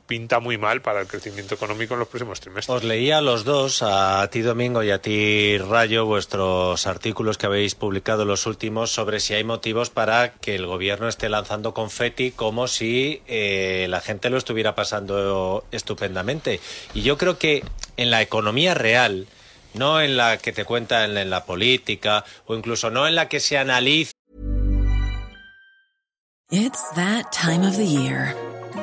pinta 0.07 0.41
muy 0.41 0.59
mal 0.59 0.83
para 0.83 1.01
el 1.01 1.07
crecimiento 1.07 1.55
económico 1.55 1.95
en 1.95 2.01
los 2.01 2.09
próximos 2.09 2.41
trimestres. 2.41 2.77
Os 2.77 2.85
leía 2.85 3.19
a 3.19 3.21
los 3.21 3.45
dos, 3.45 3.83
a 3.83 4.29
ti 4.31 4.41
Domingo 4.43 4.83
y 4.83 4.91
a 4.91 5.01
ti 5.01 5.59
Rayo, 5.59 6.07
vuestros 6.07 6.87
artículos 6.87 7.39
que 7.39 7.47
habéis 7.47 7.75
publicado 7.75 8.25
los 8.25 8.47
últimos 8.47 8.91
sobre 8.91 9.21
si 9.21 9.35
hay 9.35 9.45
motivos 9.45 9.91
para 9.91 10.33
que 10.35 10.55
el 10.55 10.67
gobierno 10.67 11.09
esté 11.09 11.29
lanzando 11.29 11.75
confeti 11.75 12.31
como 12.31 12.69
si 12.69 13.23
eh, 13.27 13.87
la 13.89 14.01
gente 14.01 14.31
lo 14.31 14.39
estuviera 14.39 14.75
pasando 14.75 15.65
estupendamente. 15.71 16.61
Y 16.95 17.03
yo 17.03 17.19
creo 17.19 17.39
que 17.39 17.65
en 17.97 18.11
la 18.11 18.23
economía 18.23 18.75
real, 18.75 19.27
no 19.75 20.01
en 20.01 20.17
la 20.17 20.39
que 20.39 20.53
te 20.53 20.65
cuentan 20.65 21.17
en 21.17 21.31
la 21.31 21.45
política 21.45 22.25
o 22.47 22.55
incluso 22.55 22.91
no 22.91 23.07
en 23.07 23.15
la 23.15 23.29
que 23.29 23.41
se 23.41 23.59
analiza. 23.59 24.13
It's 26.51 26.91
that 26.95 27.33
time 27.33 27.67
of 27.67 27.77
the 27.77 27.87
year. 27.87 28.35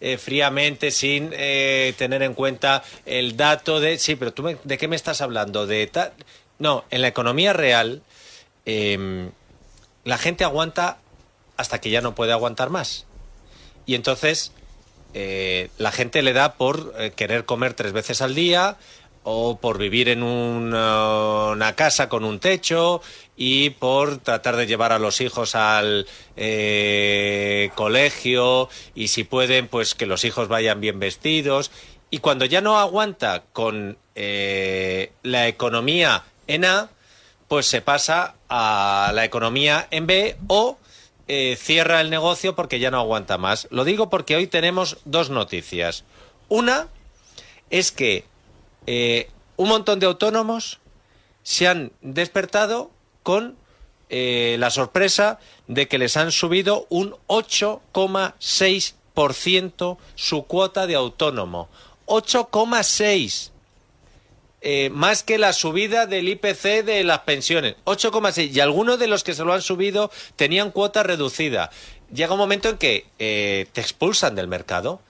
Eh, 0.00 0.18
fríamente 0.18 0.90
sin 0.90 1.30
eh, 1.32 1.94
tener 1.96 2.20
en 2.24 2.34
cuenta 2.34 2.82
el 3.04 3.36
dato 3.36 3.78
de 3.78 3.96
sí, 3.96 4.16
pero 4.16 4.32
tú 4.32 4.42
me, 4.42 4.56
de 4.64 4.76
qué 4.76 4.88
me 4.88 4.96
estás 4.96 5.20
hablando 5.20 5.68
de 5.68 5.86
tal. 5.86 6.14
No, 6.58 6.84
en 6.90 7.00
la 7.00 7.06
economía 7.06 7.52
real 7.52 8.02
eh, 8.64 9.30
la 10.02 10.18
gente 10.18 10.42
aguanta 10.42 10.98
hasta 11.56 11.80
que 11.80 11.90
ya 11.90 12.00
no 12.00 12.16
puede 12.16 12.32
aguantar 12.32 12.70
más 12.70 13.06
y 13.86 13.94
entonces 13.94 14.50
eh, 15.14 15.70
la 15.78 15.92
gente 15.92 16.22
le 16.22 16.32
da 16.32 16.54
por 16.54 16.92
querer 17.12 17.44
comer 17.44 17.74
tres 17.74 17.92
veces 17.92 18.22
al 18.22 18.34
día 18.34 18.78
o 19.28 19.58
por 19.58 19.76
vivir 19.76 20.08
en 20.08 20.22
una, 20.22 21.48
una 21.50 21.74
casa 21.74 22.08
con 22.08 22.22
un 22.22 22.38
techo 22.38 23.02
y 23.36 23.70
por 23.70 24.18
tratar 24.18 24.54
de 24.54 24.68
llevar 24.68 24.92
a 24.92 25.00
los 25.00 25.20
hijos 25.20 25.56
al 25.56 26.06
eh, 26.36 27.70
colegio 27.74 28.68
y 28.94 29.08
si 29.08 29.24
pueden 29.24 29.66
pues 29.66 29.96
que 29.96 30.06
los 30.06 30.24
hijos 30.24 30.46
vayan 30.46 30.80
bien 30.80 31.00
vestidos 31.00 31.72
y 32.08 32.18
cuando 32.18 32.44
ya 32.44 32.60
no 32.60 32.78
aguanta 32.78 33.42
con 33.52 33.98
eh, 34.14 35.10
la 35.24 35.48
economía 35.48 36.22
en 36.46 36.64
A 36.64 36.90
pues 37.48 37.66
se 37.66 37.80
pasa 37.82 38.36
a 38.48 39.10
la 39.12 39.24
economía 39.24 39.88
en 39.90 40.06
B 40.06 40.36
o 40.46 40.78
eh, 41.26 41.56
cierra 41.60 42.00
el 42.00 42.10
negocio 42.10 42.54
porque 42.54 42.78
ya 42.78 42.92
no 42.92 43.00
aguanta 43.00 43.38
más. 43.38 43.66
Lo 43.70 43.84
digo 43.84 44.08
porque 44.08 44.36
hoy 44.36 44.46
tenemos 44.46 44.98
dos 45.04 45.30
noticias. 45.30 46.04
Una 46.48 46.86
es 47.70 47.90
que 47.90 48.24
eh, 48.86 49.28
un 49.56 49.68
montón 49.68 50.00
de 50.00 50.06
autónomos 50.06 50.80
se 51.42 51.68
han 51.68 51.92
despertado 52.00 52.90
con 53.22 53.58
eh, 54.08 54.56
la 54.58 54.70
sorpresa 54.70 55.38
de 55.66 55.88
que 55.88 55.98
les 55.98 56.16
han 56.16 56.32
subido 56.32 56.86
un 56.88 57.14
8,6% 57.26 59.98
su 60.14 60.44
cuota 60.44 60.86
de 60.86 60.94
autónomo. 60.94 61.68
8,6%. 62.06 63.50
Eh, 64.68 64.90
más 64.90 65.22
que 65.22 65.38
la 65.38 65.52
subida 65.52 66.06
del 66.06 66.28
IPC 66.28 66.82
de 66.84 67.04
las 67.04 67.20
pensiones. 67.20 67.76
8,6. 67.84 68.50
Y 68.52 68.58
algunos 68.60 68.98
de 68.98 69.06
los 69.06 69.22
que 69.22 69.34
se 69.34 69.44
lo 69.44 69.52
han 69.52 69.62
subido 69.62 70.10
tenían 70.34 70.72
cuota 70.72 71.04
reducida. 71.04 71.70
Llega 72.12 72.32
un 72.32 72.38
momento 72.38 72.68
en 72.68 72.76
que 72.78 73.06
te 73.18 73.80
expulsan 73.80 74.34
del 74.34 74.48
mercado. 74.48 75.00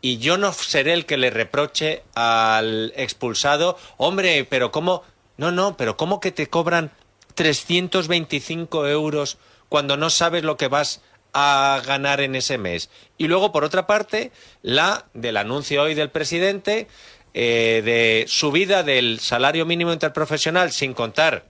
Y 0.00 0.18
yo 0.18 0.38
no 0.38 0.52
seré 0.52 0.94
el 0.94 1.06
que 1.06 1.18
le 1.18 1.30
reproche 1.30 2.02
al 2.14 2.92
expulsado, 2.96 3.76
hombre, 3.96 4.46
pero 4.48 4.70
¿cómo? 4.72 5.02
No, 5.36 5.52
no, 5.52 5.76
pero 5.76 5.96
¿cómo 5.96 6.20
que 6.20 6.32
te 6.32 6.46
cobran 6.48 6.90
325 7.34 8.88
euros 8.88 9.38
cuando 9.68 9.96
no 9.96 10.10
sabes 10.10 10.42
lo 10.42 10.56
que 10.56 10.68
vas 10.68 11.02
a 11.32 11.82
ganar 11.86 12.20
en 12.20 12.34
ese 12.34 12.56
mes? 12.56 12.90
Y 13.18 13.28
luego, 13.28 13.52
por 13.52 13.64
otra 13.64 13.86
parte, 13.86 14.32
la 14.62 15.06
del 15.12 15.36
anuncio 15.36 15.82
hoy 15.82 15.94
del 15.94 16.10
presidente 16.10 16.88
eh, 17.32 17.82
de 17.84 18.24
subida 18.26 18.82
del 18.82 19.20
salario 19.20 19.64
mínimo 19.64 19.92
interprofesional 19.92 20.72
sin 20.72 20.94
contar 20.94 21.44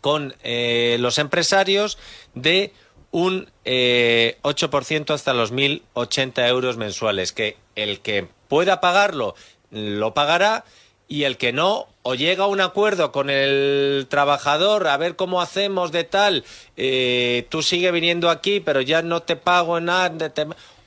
con 0.00 0.34
eh, 0.42 0.96
los 1.00 1.18
empresarios 1.18 1.98
de 2.34 2.72
un 3.10 3.50
eh, 3.64 4.38
8% 4.42 5.14
hasta 5.14 5.34
los 5.34 5.52
1.080 5.52 6.48
euros 6.48 6.76
mensuales, 6.76 7.32
que 7.32 7.56
el 7.76 8.00
que 8.00 8.28
pueda 8.48 8.80
pagarlo 8.80 9.34
lo 9.70 10.14
pagará 10.14 10.64
y 11.08 11.24
el 11.24 11.36
que 11.36 11.52
no, 11.52 11.86
o 12.02 12.14
llega 12.14 12.44
a 12.44 12.48
un 12.48 12.60
acuerdo 12.60 13.12
con 13.12 13.28
el 13.28 14.06
trabajador, 14.08 14.86
a 14.88 14.96
ver 14.96 15.16
cómo 15.16 15.42
hacemos 15.42 15.92
de 15.92 16.04
tal, 16.04 16.44
eh, 16.76 17.46
tú 17.50 17.62
sigue 17.62 17.90
viniendo 17.90 18.30
aquí, 18.30 18.60
pero 18.60 18.80
ya 18.80 19.02
no 19.02 19.22
te 19.22 19.36
pago 19.36 19.80
nada, 19.80 20.32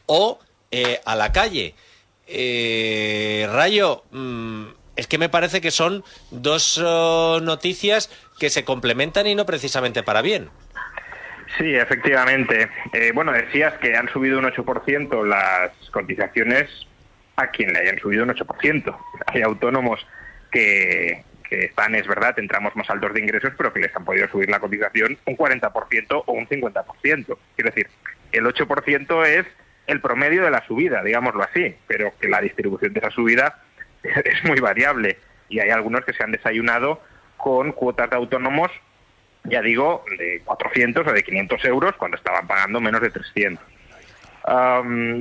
o 0.08 0.40
eh, 0.72 1.02
a 1.06 1.16
la 1.16 1.32
calle. 1.32 1.76
Eh, 2.26 3.48
Rayo, 3.52 4.04
mm, 4.12 4.66
es 4.96 5.08
que 5.08 5.18
me 5.18 5.30
parece 5.30 5.62
que 5.62 5.72
son 5.72 6.04
dos 6.32 6.78
oh, 6.84 7.40
noticias 7.42 8.10
que 8.40 8.50
se 8.50 8.66
complementan 8.66 9.28
y 9.28 9.36
no 9.36 9.46
precisamente 9.46 10.04
para 10.04 10.22
bien. 10.22 10.50
Sí, 11.58 11.76
efectivamente. 11.76 12.70
bueno, 13.14 13.32
decías 13.32 13.74
que 13.76 13.96
han 13.96 14.10
subido 14.10 14.40
un 14.40 14.46
8% 14.46 15.26
las 15.26 15.72
cotizaciones 15.92 16.70
a 17.38 17.48
quien 17.48 17.72
le 17.72 17.80
hayan 17.80 18.00
subido 18.00 18.24
un 18.24 18.30
8%. 18.30 18.98
Hay 19.28 19.42
autónomos 19.42 20.06
que, 20.52 21.24
están, 21.50 21.96
es 21.96 22.08
verdad, 22.08 22.38
entramos 22.40 22.76
más 22.76 22.90
altos 22.90 23.14
de 23.14 23.22
ingresos, 23.22 23.54
pero 23.58 23.72
que 23.72 23.80
les 23.80 23.96
han 23.96 24.04
podido 24.04 24.28
subir 24.28 24.50
la 24.50 24.60
cotización 24.60 25.18
un 25.26 25.38
40% 25.38 26.24
o 26.26 26.34
un 26.34 26.48
50%. 26.48 26.94
Quiero 27.02 27.38
decir, 27.70 27.88
el 28.32 28.46
8% 28.46 29.26
es 29.26 29.46
el 29.86 30.02
promedio 30.02 30.44
de 30.44 30.52
la 30.52 30.66
subida, 30.66 31.04
digámoslo 31.04 31.44
así, 31.44 31.76
pero 31.88 32.12
que 32.20 32.28
la 32.28 32.42
distribución 32.42 32.92
de 32.92 33.00
esa 33.00 33.12
subida 33.12 33.62
es 34.04 34.44
muy 34.44 34.60
variable 34.60 35.18
y 35.48 35.60
hay 35.60 35.70
algunos 35.70 36.04
que 36.04 36.14
se 36.14 36.24
han 36.24 36.32
desayunado 36.32 37.02
con 37.38 37.72
cuotas 37.72 38.10
de 38.10 38.16
autónomos, 38.16 38.72
ya 39.50 39.62
digo, 39.62 40.04
de 40.18 40.42
400 40.46 41.08
o 41.08 41.12
de 41.12 41.24
500 41.24 41.66
euros 41.66 41.96
cuando 41.96 42.18
estaban 42.18 42.48
pagando 42.48 42.80
menos 42.80 43.02
de 43.02 43.10
300 43.10 43.78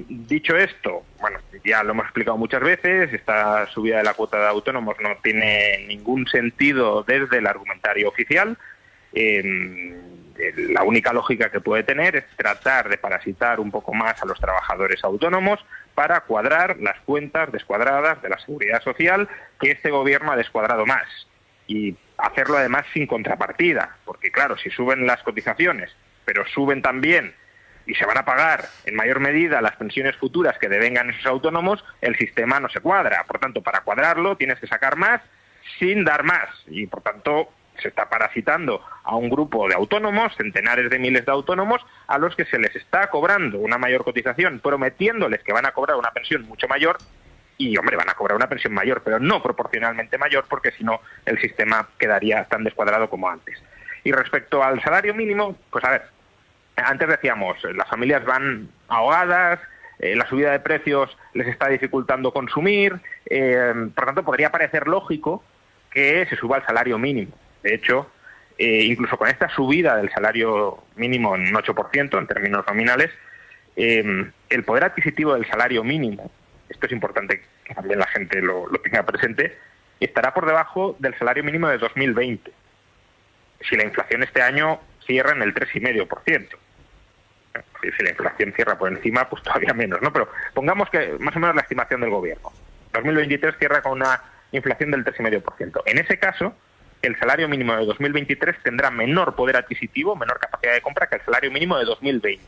dicho 0.09 0.56
esto, 0.56 1.04
bueno, 1.21 1.38
ya 1.64 1.83
lo 1.83 1.92
hemos 1.92 2.04
explicado 2.04 2.37
muchas 2.37 2.61
veces, 2.61 3.12
esta 3.12 3.66
subida 3.66 3.99
de 3.99 4.04
la 4.04 4.14
cuota 4.14 4.38
de 4.38 4.47
autónomos 4.47 4.97
no 5.00 5.16
tiene 5.23 5.85
ningún 5.88 6.26
sentido 6.28 7.02
desde 7.02 7.38
el 7.38 7.47
argumentario 7.47 8.09
oficial. 8.09 8.56
Em, 9.12 9.95
la 10.68 10.83
única 10.83 11.12
lógica 11.12 11.50
que 11.50 11.61
puede 11.61 11.83
tener 11.83 12.14
es 12.14 12.25
tratar 12.37 12.88
de 12.88 12.99
parasitar 12.99 13.59
un 13.59 13.71
poco 13.71 13.95
más 13.95 14.23
a 14.23 14.26
los 14.26 14.38
trabajadores 14.38 15.02
autónomos 15.02 15.59
para 15.95 16.21
cuadrar 16.21 16.76
las 16.78 17.00
cuentas 17.00 17.50
descuadradas 17.50 18.21
de 18.23 18.28
la 18.28 18.38
seguridad 18.38 18.83
social 18.83 19.28
que 19.59 19.71
este 19.71 19.90
gobierno 19.90 20.33
ha 20.33 20.37
descuadrado 20.37 20.85
más. 20.85 21.06
Y 21.66 21.96
hacerlo 22.18 22.58
además 22.58 22.87
sin 22.92 23.06
contrapartida, 23.06 23.96
porque 24.04 24.30
claro, 24.30 24.56
si 24.56 24.70
suben 24.70 25.06
las 25.06 25.23
cotizaciones, 25.23 25.94
pero 26.25 26.46
suben 26.46 26.82
también 26.82 27.35
y 27.87 27.94
se 27.94 28.04
van 28.04 28.18
a 28.18 28.25
pagar 28.25 28.64
en 28.85 28.96
mayor 28.96 29.20
medida 29.20 29.61
las 29.61 29.76
pensiones 29.76 30.16
futuras 30.16 30.58
que 30.58 30.68
devengan 30.68 31.11
esos 31.11 31.26
autónomos, 31.26 31.85
el 32.00 32.16
sistema 32.16 32.58
no 32.58 32.68
se 32.68 32.80
cuadra. 32.80 33.25
Por 33.26 33.38
tanto, 33.38 33.62
para 33.62 33.82
cuadrarlo 33.82 34.37
tienes 34.37 34.58
que 34.58 34.66
sacar 34.66 34.96
más 34.96 35.20
sin 35.78 36.04
dar 36.04 36.25
más 36.25 36.49
y 36.66 36.87
por 36.87 37.02
tanto 37.02 37.49
se 37.80 37.88
está 37.88 38.08
parasitando 38.08 38.82
a 39.04 39.16
un 39.16 39.28
grupo 39.28 39.68
de 39.68 39.75
autónomos, 39.75 40.35
centenares 40.37 40.90
de 40.90 40.99
miles 40.99 41.26
de 41.26 41.32
autónomos, 41.32 41.85
a 42.06 42.18
los 42.18 42.35
que 42.35 42.46
se 42.46 42.58
les 42.58 42.75
está 42.75 43.08
cobrando 43.11 43.58
una 43.58 43.78
mayor 43.78 44.02
cotización, 44.02 44.61
prometiéndoles 44.61 45.42
que 45.42 45.52
van 45.52 45.66
a 45.66 45.73
cobrar 45.73 45.96
una 45.96 46.11
pensión 46.11 46.42
mucho 46.42 46.66
mayor 46.68 46.96
y, 47.58 47.76
hombre, 47.76 47.96
van 47.96 48.10
a 48.10 48.14
cobrar 48.14 48.36
una 48.36 48.48
pensión 48.48 48.75
mayor, 48.75 49.02
pero 49.02 49.18
no 49.18 49.42
proporcionalmente 49.42 50.18
mayor, 50.18 50.44
porque 50.48 50.72
si 50.72 50.84
no 50.84 51.00
el 51.25 51.40
sistema 51.40 51.88
quedaría 51.98 52.44
tan 52.44 52.64
descuadrado 52.64 53.08
como 53.08 53.28
antes. 53.28 53.62
Y 54.04 54.12
respecto 54.12 54.62
al 54.62 54.82
salario 54.82 55.14
mínimo, 55.14 55.56
pues 55.70 55.84
a 55.84 55.90
ver, 55.90 56.02
antes 56.76 57.08
decíamos, 57.08 57.56
las 57.75 57.88
familias 57.88 58.25
van 58.25 58.68
ahogadas, 58.88 59.60
eh, 59.98 60.14
la 60.14 60.28
subida 60.28 60.52
de 60.52 60.60
precios 60.60 61.16
les 61.32 61.48
está 61.48 61.68
dificultando 61.68 62.32
consumir, 62.32 63.00
eh, 63.25 63.72
por 63.94 64.04
tanto 64.04 64.25
podría 64.25 64.50
parecer 64.50 64.86
lógico 64.86 65.42
que 65.90 66.26
se 66.26 66.36
suba 66.36 66.58
el 66.58 66.66
salario 66.66 66.98
mínimo. 66.98 67.32
De 67.62 67.75
hecho, 67.75 68.10
eh, 68.58 68.84
incluso 68.84 69.16
con 69.16 69.28
esta 69.28 69.48
subida 69.48 69.96
del 69.96 70.10
salario 70.10 70.84
mínimo 70.96 71.34
en 71.34 71.42
un 71.42 71.54
8% 71.54 72.18
en 72.18 72.26
términos 72.26 72.64
nominales, 72.66 73.10
el 73.78 74.64
poder 74.64 74.84
adquisitivo 74.84 75.34
del 75.34 75.46
salario 75.46 75.84
mínimo, 75.84 76.30
esto 76.68 76.87
es 76.87 76.92
importante 76.92 77.43
que 77.64 77.75
también 77.75 77.99
la 77.99 78.06
gente 78.06 78.41
lo, 78.43 78.69
tenga 78.82 79.04
presente, 79.04 79.58
estará 80.00 80.34
por 80.34 80.47
debajo 80.47 80.97
del 80.99 81.17
salario 81.19 81.45
mínimo 81.45 81.69
de 81.69 81.78
2020. 81.78 82.52
Si 83.69 83.76
la 83.76 83.84
inflación 83.84 84.23
este 84.23 84.43
año 84.43 84.80
cierra 85.06 85.32
en 85.32 85.43
el 85.43 85.54
3,5% 85.54 86.56
si 87.97 88.02
la 88.02 88.10
inflación 88.10 88.52
cierra 88.52 88.78
por 88.78 88.91
encima, 88.91 89.28
pues 89.28 89.43
todavía 89.43 89.73
menos, 89.75 90.00
¿no? 90.02 90.12
Pero 90.12 90.28
pongamos 90.54 90.91
que 90.91 91.17
más 91.19 91.34
o 91.36 91.41
menos 91.41 91.54
la 91.54 91.62
estimación 91.62 92.00
del 92.00 92.10
gobierno. 92.10 92.52
2023 92.93 93.56
cierra 93.58 93.82
con 93.82 93.93
una 93.93 94.23
inflación 94.52 94.91
del 94.91 95.04
3,5%. 95.04 95.82
En 95.86 95.99
ese 95.99 96.19
caso, 96.19 96.54
el 97.02 97.19
salario 97.19 97.49
mínimo 97.49 97.75
de 97.76 97.84
2023 97.84 98.62
tendrá 98.62 98.91
menor 98.91 99.34
poder 99.34 99.56
adquisitivo, 99.56 100.17
menor 100.17 100.38
capacidad 100.38 100.73
de 100.75 100.80
compra 100.80 101.06
que 101.06 101.17
el 101.17 101.23
salario 101.23 101.50
mínimo 101.50 101.78
de 101.78 101.84
2020, 101.84 102.43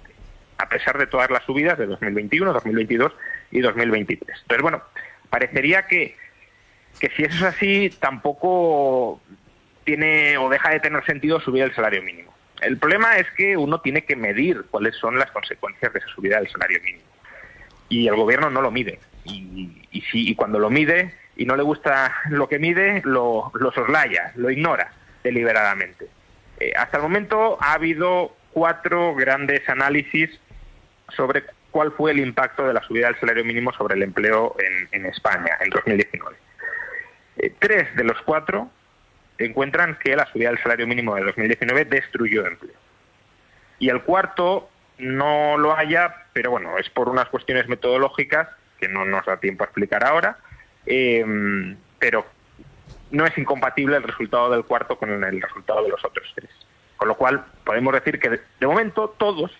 a 0.58 0.68
pesar 0.68 0.98
de 0.98 1.06
todas 1.06 1.30
las 1.30 1.44
subidas 1.44 1.78
de 1.78 1.86
2021, 1.86 2.52
2022 2.52 3.12
y 3.50 3.60
2023. 3.60 4.38
Entonces, 4.42 4.62
bueno, 4.62 4.82
parecería 5.30 5.86
que, 5.86 6.16
que 7.00 7.08
si 7.10 7.24
eso 7.24 7.36
es 7.36 7.54
así, 7.54 7.90
tampoco 8.00 9.20
tiene 9.84 10.36
o 10.36 10.48
deja 10.48 10.70
de 10.70 10.80
tener 10.80 11.04
sentido 11.04 11.40
subir 11.40 11.62
el 11.62 11.74
salario 11.74 12.02
mínimo. 12.02 12.34
El 12.60 12.76
problema 12.76 13.16
es 13.16 13.26
que 13.36 13.56
uno 13.56 13.80
tiene 13.80 14.04
que 14.04 14.16
medir 14.16 14.64
cuáles 14.70 14.96
son 14.96 15.18
las 15.18 15.30
consecuencias 15.30 15.92
de 15.92 16.00
esa 16.00 16.08
subida 16.08 16.38
del 16.38 16.50
salario 16.50 16.80
mínimo. 16.82 17.04
Y 17.88 18.08
el 18.08 18.16
gobierno 18.16 18.50
no 18.50 18.60
lo 18.60 18.70
mide. 18.70 18.98
Y, 19.24 19.86
y, 19.92 20.34
cuando 20.34 20.58
lo 20.58 20.70
mide 20.70 21.14
y 21.36 21.44
no 21.44 21.56
le 21.56 21.62
gusta 21.62 22.14
lo 22.30 22.48
que 22.48 22.58
mide, 22.58 23.02
lo, 23.04 23.52
soslaya, 23.74 24.32
lo 24.36 24.50
ignora 24.50 24.92
deliberadamente. 25.22 26.06
Eh, 26.60 26.72
hasta 26.76 26.96
el 26.96 27.02
momento 27.02 27.58
ha 27.60 27.74
habido 27.74 28.34
cuatro 28.52 29.14
grandes 29.14 29.68
análisis 29.68 30.30
sobre 31.14 31.44
cuál 31.70 31.92
fue 31.92 32.12
el 32.12 32.20
impacto 32.20 32.66
de 32.66 32.74
la 32.74 32.82
subida 32.82 33.06
del 33.06 33.20
salario 33.20 33.44
mínimo 33.44 33.72
sobre 33.72 33.94
el 33.96 34.02
empleo 34.02 34.56
en, 34.92 35.06
España 35.06 35.56
en 35.60 35.70
2019. 35.70 36.36
Eh, 37.38 37.54
tres 37.58 37.94
de 37.96 38.04
los 38.04 38.20
cuatro 38.22 38.70
encuentran 39.38 39.96
que 40.02 40.16
la 40.16 40.26
subida 40.26 40.48
del 40.48 40.62
salario 40.62 40.86
mínimo 40.86 41.14
de 41.14 41.22
2019 41.24 41.84
destruyó 41.84 42.46
empleo. 42.46 42.76
Y 43.78 43.88
el 43.90 44.02
cuarto 44.02 44.68
no 44.98 45.56
lo 45.56 45.76
haya, 45.76 46.26
pero 46.32 46.50
bueno, 46.50 46.76
es 46.78 46.90
por 46.90 47.08
unas 47.08 47.28
cuestiones 47.28 47.68
metodológicas 47.68 48.48
que 48.78 48.88
no 48.88 49.04
nos 49.04 49.26
da 49.26 49.38
tiempo 49.38 49.64
a 49.64 49.66
explicar 49.66 50.04
ahora, 50.04 50.38
em, 50.86 51.76
pero 51.98 52.26
no 53.10 53.24
es 53.26 53.36
incompatible 53.38 53.96
el 53.96 54.02
resultado 54.02 54.50
del 54.50 54.64
cuarto 54.64 54.98
con 54.98 55.10
el 55.24 55.42
resultado 55.42 55.82
de 55.82 55.88
los 55.90 56.04
otros 56.04 56.30
tres. 56.34 56.50
Con 56.96 57.08
lo 57.08 57.16
cual, 57.16 57.44
podemos 57.64 57.92
decir 57.94 58.18
que 58.18 58.28
de, 58.30 58.66
momento 58.66 59.14
todos 59.16 59.52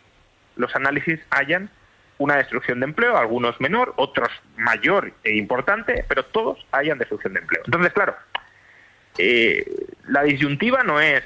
los 0.57 0.75
análisis 0.75 1.21
hayan 1.31 1.71
una 2.19 2.37
destrucción 2.37 2.81
de 2.81 2.87
empleo, 2.87 3.17
algunos 3.17 3.61
menor, 3.61 3.95
otros 3.97 4.29
mayor 4.57 5.13
e 5.25 5.37
importante, 5.37 6.05
pero 6.09 6.25
todos 6.25 6.65
hayan 6.73 6.99
destrucción 6.99 7.35
de 7.35 7.41
empleo. 7.41 7.63
Entonces, 7.65 7.93
claro, 7.93 8.17
eh, 9.17 9.65
la 10.07 10.23
disyuntiva 10.23 10.83
no 10.83 11.01
es 11.01 11.23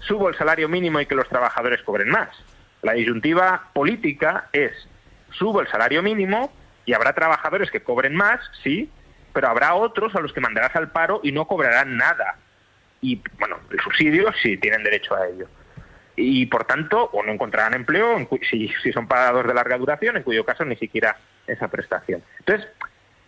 subo 0.00 0.28
el 0.28 0.36
salario 0.36 0.68
mínimo 0.68 1.00
y 1.00 1.06
que 1.06 1.14
los 1.14 1.28
trabajadores 1.28 1.82
cobren 1.82 2.08
más. 2.08 2.28
La 2.82 2.92
disyuntiva 2.92 3.70
política 3.72 4.48
es 4.52 4.72
subo 5.32 5.60
el 5.60 5.68
salario 5.68 6.02
mínimo 6.02 6.52
y 6.84 6.92
habrá 6.92 7.12
trabajadores 7.12 7.70
que 7.70 7.82
cobren 7.82 8.14
más, 8.14 8.40
sí, 8.62 8.90
pero 9.32 9.48
habrá 9.48 9.74
otros 9.74 10.14
a 10.14 10.20
los 10.20 10.32
que 10.32 10.40
mandarás 10.40 10.74
al 10.76 10.90
paro 10.92 11.20
y 11.22 11.32
no 11.32 11.46
cobrarán 11.46 11.96
nada. 11.96 12.36
Y 13.00 13.20
bueno, 13.38 13.58
el 13.70 13.80
subsidio 13.80 14.32
sí 14.42 14.56
tienen 14.56 14.82
derecho 14.82 15.14
a 15.14 15.26
ello. 15.26 15.48
Y 16.16 16.46
por 16.46 16.64
tanto, 16.64 17.10
o 17.12 17.22
no 17.22 17.32
encontrarán 17.32 17.74
empleo 17.74 18.26
si, 18.48 18.68
si 18.82 18.92
son 18.92 19.06
pagados 19.06 19.46
de 19.46 19.54
larga 19.54 19.76
duración, 19.76 20.16
en 20.16 20.22
cuyo 20.22 20.44
caso 20.44 20.64
ni 20.64 20.76
siquiera 20.76 21.16
esa 21.46 21.68
prestación. 21.68 22.22
Entonces, 22.38 22.66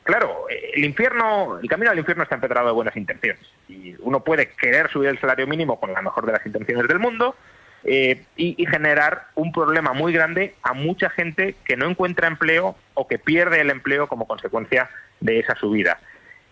claro, 0.03 0.47
el 0.49 0.85
infierno, 0.85 1.59
el 1.63 1.69
camino 1.69 1.91
al 1.91 1.99
infierno 1.99 2.23
está 2.23 2.37
empedrado 2.37 2.69
de 2.69 2.73
buenas 2.73 2.97
intenciones. 2.97 3.43
Y 3.69 3.95
uno 4.01 4.25
puede 4.25 4.51
querer 4.53 4.91
subir 4.91 5.11
el 5.11 5.21
salario 5.21 5.47
mínimo 5.47 5.79
con 5.79 5.93
la 5.93 6.01
mejor 6.01 6.25
de 6.25 6.33
las 6.33 6.47
intenciones 6.47 6.89
del 6.89 6.99
mundo 6.99 7.37
eh, 7.85 8.25
y, 8.37 8.67
generar 8.67 9.29
un 9.35 9.53
problema 9.53 9.93
muy 9.93 10.13
grande 10.13 10.55
a 10.63 10.73
mucha 10.73 11.11
gente 11.11 11.55
que 11.65 11.77
no 11.77 11.89
encuentra 11.89 12.27
empleo 12.27 12.77
o 12.95 13.07
que 13.07 13.19
pierde 13.19 13.61
el 13.61 13.71
empleo 13.71 14.09
como 14.09 14.27
consecuencia 14.27 14.91
de 15.21 15.39
esa 15.39 15.55
subida. 15.55 16.01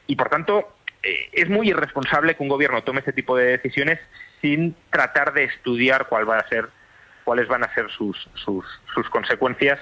Y 0.06 0.16
por 0.16 0.28
tanto, 0.28 0.75
eh, 1.06 1.28
es 1.32 1.48
muy 1.48 1.70
irresponsable 1.70 2.34
que 2.34 2.42
un 2.42 2.48
gobierno 2.48 2.82
tome 2.82 2.98
este 2.98 3.12
tipo 3.12 3.36
de 3.36 3.44
decisiones 3.44 4.00
sin 4.40 4.74
tratar 4.90 5.32
de 5.34 5.44
estudiar 5.44 6.08
cuál 6.08 6.28
va 6.28 6.38
a 6.38 6.48
ser, 6.48 6.68
cuáles 7.22 7.46
van 7.46 7.62
a 7.62 7.72
ser 7.74 7.88
sus, 7.92 8.28
sus, 8.34 8.64
sus 8.92 9.08
consecuencias 9.08 9.78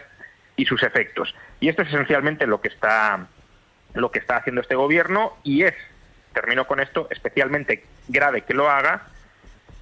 y 0.56 0.66
sus 0.66 0.82
efectos. 0.82 1.34
Y 1.60 1.70
esto 1.70 1.80
es 1.80 1.88
esencialmente 1.88 2.46
lo 2.46 2.60
que 2.60 2.68
está 2.68 3.26
lo 3.94 4.10
que 4.10 4.18
está 4.18 4.36
haciendo 4.36 4.60
este 4.60 4.74
gobierno 4.74 5.38
y 5.44 5.62
es, 5.62 5.74
termino 6.32 6.66
con 6.66 6.80
esto, 6.80 7.06
especialmente 7.10 7.84
grave 8.08 8.42
que 8.42 8.52
lo 8.52 8.68
haga 8.68 9.06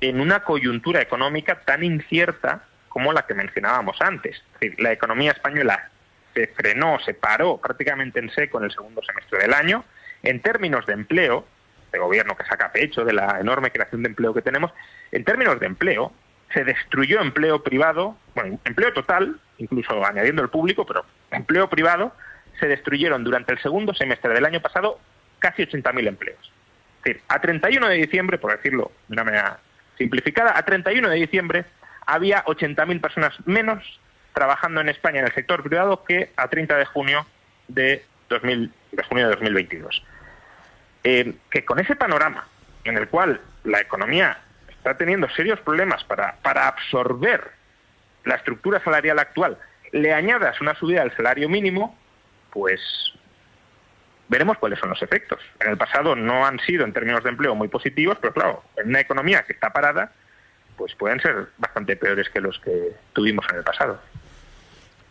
en 0.03 0.21
una 0.21 0.45
coyuntura 0.45 1.01
económica 1.01 1.63
tan 1.65 1.83
incierta 1.83 2.65
como 2.91 3.13
la 3.13 3.27
que 3.27 3.35
mencionábamos 3.35 4.01
antes. 4.01 4.45
la 4.77 4.93
economía 4.93 5.33
española 5.33 5.89
se 6.35 6.47
frenó, 6.49 7.01
se 7.01 7.15
paró 7.15 7.57
prácticamente 7.57 8.21
en 8.21 8.31
seco 8.31 8.59
en 8.59 8.65
el 8.65 8.71
segundo 8.71 9.03
semestre 9.03 9.39
del 9.39 9.55
año 9.55 9.83
En 10.23 10.41
términos 10.41 10.87
de 10.87 10.93
empleo, 10.93 11.47
de 11.93 11.99
gobierno 11.99 12.37
que 12.37 12.45
saca 12.45 12.73
pecho 12.73 13.05
de 13.05 13.13
la 13.13 13.39
enorme 13.41 13.71
creación 13.71 14.03
de 14.03 14.09
empleo 14.09 14.35
que 14.35 14.43
tenemos, 14.43 14.73
en 15.11 15.25
términos 15.25 15.61
de 15.61 15.67
empleo, 15.67 16.13
se 16.53 16.65
destruyó 16.65 17.21
empleo 17.21 17.63
privado, 17.63 18.17
bueno, 18.35 18.59
empleo 18.65 18.93
total, 18.93 19.41
incluso 19.59 20.05
añadiendo 20.05 20.43
el 20.43 20.49
público, 20.49 20.87
pero 20.87 21.05
empleo 21.31 21.69
privado, 21.69 22.15
se 22.61 22.69
destruyeron 22.69 23.25
durante 23.25 23.53
el 23.53 23.59
segundo 23.61 23.95
semestre 23.95 24.35
del 24.35 24.45
año 24.45 24.61
pasado 24.61 24.99
casi 25.39 25.63
80.000 25.63 26.09
empleos. 26.09 26.53
Es 26.99 27.05
decir, 27.05 27.23
a 27.29 27.41
31 27.41 27.89
de 27.89 27.97
diciembre, 27.97 28.39
por 28.39 28.53
decirlo 28.53 28.93
de 29.09 29.15
una 29.15 29.25
manera 29.25 29.59
simplificada, 29.99 30.57
a 30.57 30.63
31 30.65 31.09
de 31.09 31.17
diciembre 31.17 31.65
había 32.07 32.45
80.000 32.45 33.01
personas 33.01 33.35
menos 33.47 34.01
trabajando 34.35 34.81
en 34.81 34.89
España 34.89 35.21
en 35.21 35.27
el 35.27 35.35
sector 35.35 35.63
privado 35.63 36.05
que 36.05 36.31
a 36.37 36.49
30 36.49 36.77
de 36.77 36.85
junio 36.87 37.27
de, 37.69 38.05
2000, 38.29 38.73
de 38.93 39.03
junio 39.05 39.25
de 39.25 39.31
2022. 39.33 40.03
Eh, 41.05 41.35
que 41.51 41.65
con 41.65 41.79
ese 41.81 41.97
panorama 41.97 42.47
en 42.85 42.97
el 42.97 43.09
cual 43.09 43.41
la 43.65 43.81
economía 43.81 44.39
está 44.69 44.97
teniendo 44.97 45.29
serios 45.31 45.61
problemas 45.61 46.05
para, 46.05 46.37
para 46.43 46.69
absorber 46.69 47.51
la 48.25 48.37
estructura 48.37 48.83
salarial 48.83 49.19
actual, 49.19 49.59
le 49.93 50.13
añadas 50.13 50.61
una 50.61 50.75
subida 50.75 51.01
del 51.01 51.15
salario 51.17 51.49
mínimo, 51.49 51.97
pues 52.51 52.81
veremos 54.29 54.59
cuáles 54.59 54.79
son 54.79 54.91
los 54.91 55.03
efectos. 55.03 55.41
En 55.61 55.71
el 55.71 55.77
pasado 55.77 56.17
no 56.17 56.47
han 56.47 56.59
sido 56.61 56.85
en 56.85 56.93
términos 56.93 57.23
de 57.23 57.31
empleo 57.31 57.55
muy 57.55 57.69
positivos, 57.69 58.17
pero 58.21 58.33
claro, 58.33 58.63
en 58.77 58.89
una 58.89 59.01
economía 59.01 59.43
que 59.43 59.53
está 59.53 59.71
parada, 59.71 60.13
pues 60.77 60.95
pueden 60.95 61.21
ser 61.21 61.49
bastante 61.59 61.97
peores 61.97 62.29
que 62.31 62.41
los 62.41 62.59
que 62.61 62.93
tuvimos 63.13 63.45
en 63.51 63.59
el 63.59 63.65
pasado. 63.65 64.01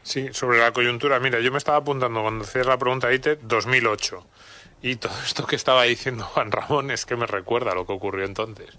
Sí, 0.03 0.29
sobre 0.33 0.57
la 0.57 0.71
coyuntura, 0.71 1.19
mira, 1.19 1.39
yo 1.39 1.51
me 1.51 1.59
estaba 1.59 1.77
apuntando 1.77 2.23
cuando 2.23 2.43
hacías 2.43 2.65
la 2.65 2.77
pregunta 2.77 3.07
de 3.09 3.37
2008. 3.41 4.25
Y 4.81 4.95
todo 4.95 5.13
esto 5.23 5.45
que 5.45 5.55
estaba 5.55 5.83
diciendo 5.83 6.25
Juan 6.25 6.51
Ramón 6.51 6.91
es 6.91 7.05
que 7.05 7.15
me 7.15 7.27
recuerda 7.27 7.75
lo 7.75 7.85
que 7.85 7.93
ocurrió 7.93 8.25
entonces. 8.25 8.69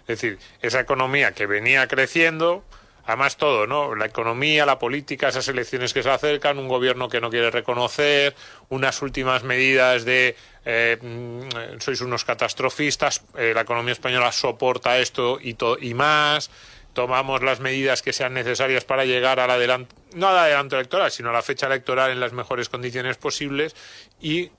Es 0.00 0.20
decir, 0.20 0.38
esa 0.62 0.80
economía 0.80 1.32
que 1.32 1.46
venía 1.46 1.88
creciendo, 1.88 2.62
además 3.04 3.36
todo, 3.36 3.66
¿no? 3.66 3.94
La 3.94 4.06
economía, 4.06 4.66
la 4.66 4.78
política, 4.78 5.28
esas 5.28 5.48
elecciones 5.48 5.92
que 5.92 6.02
se 6.02 6.10
acercan, 6.10 6.58
un 6.58 6.68
gobierno 6.68 7.08
que 7.08 7.20
no 7.20 7.30
quiere 7.30 7.50
reconocer, 7.50 8.36
unas 8.68 9.00
últimas 9.02 9.42
medidas 9.42 10.04
de 10.04 10.36
eh, 10.64 10.98
mm, 11.00 11.80
sois 11.80 12.00
unos 12.02 12.24
catastrofistas, 12.24 13.24
eh, 13.36 13.52
la 13.54 13.62
economía 13.62 13.92
española 13.92 14.30
soporta 14.32 14.98
esto 14.98 15.38
y, 15.40 15.56
y 15.80 15.94
más, 15.94 16.50
tomamos 16.92 17.42
las 17.42 17.60
medidas 17.60 18.02
que 18.02 18.12
sean 18.12 18.34
necesarias 18.34 18.84
para 18.84 19.04
llegar 19.04 19.38
al 19.40 19.50
adelanto, 19.50 19.94
no 20.14 20.28
al 20.28 20.38
adelanto 20.38 20.76
electoral, 20.76 21.10
sino 21.10 21.30
a 21.30 21.32
la 21.32 21.42
fecha 21.42 21.66
electoral 21.66 22.10
en 22.10 22.20
las 22.20 22.32
mejores 22.32 22.68
condiciones 22.68 23.16
posibles 23.16 23.74
y 24.20 24.50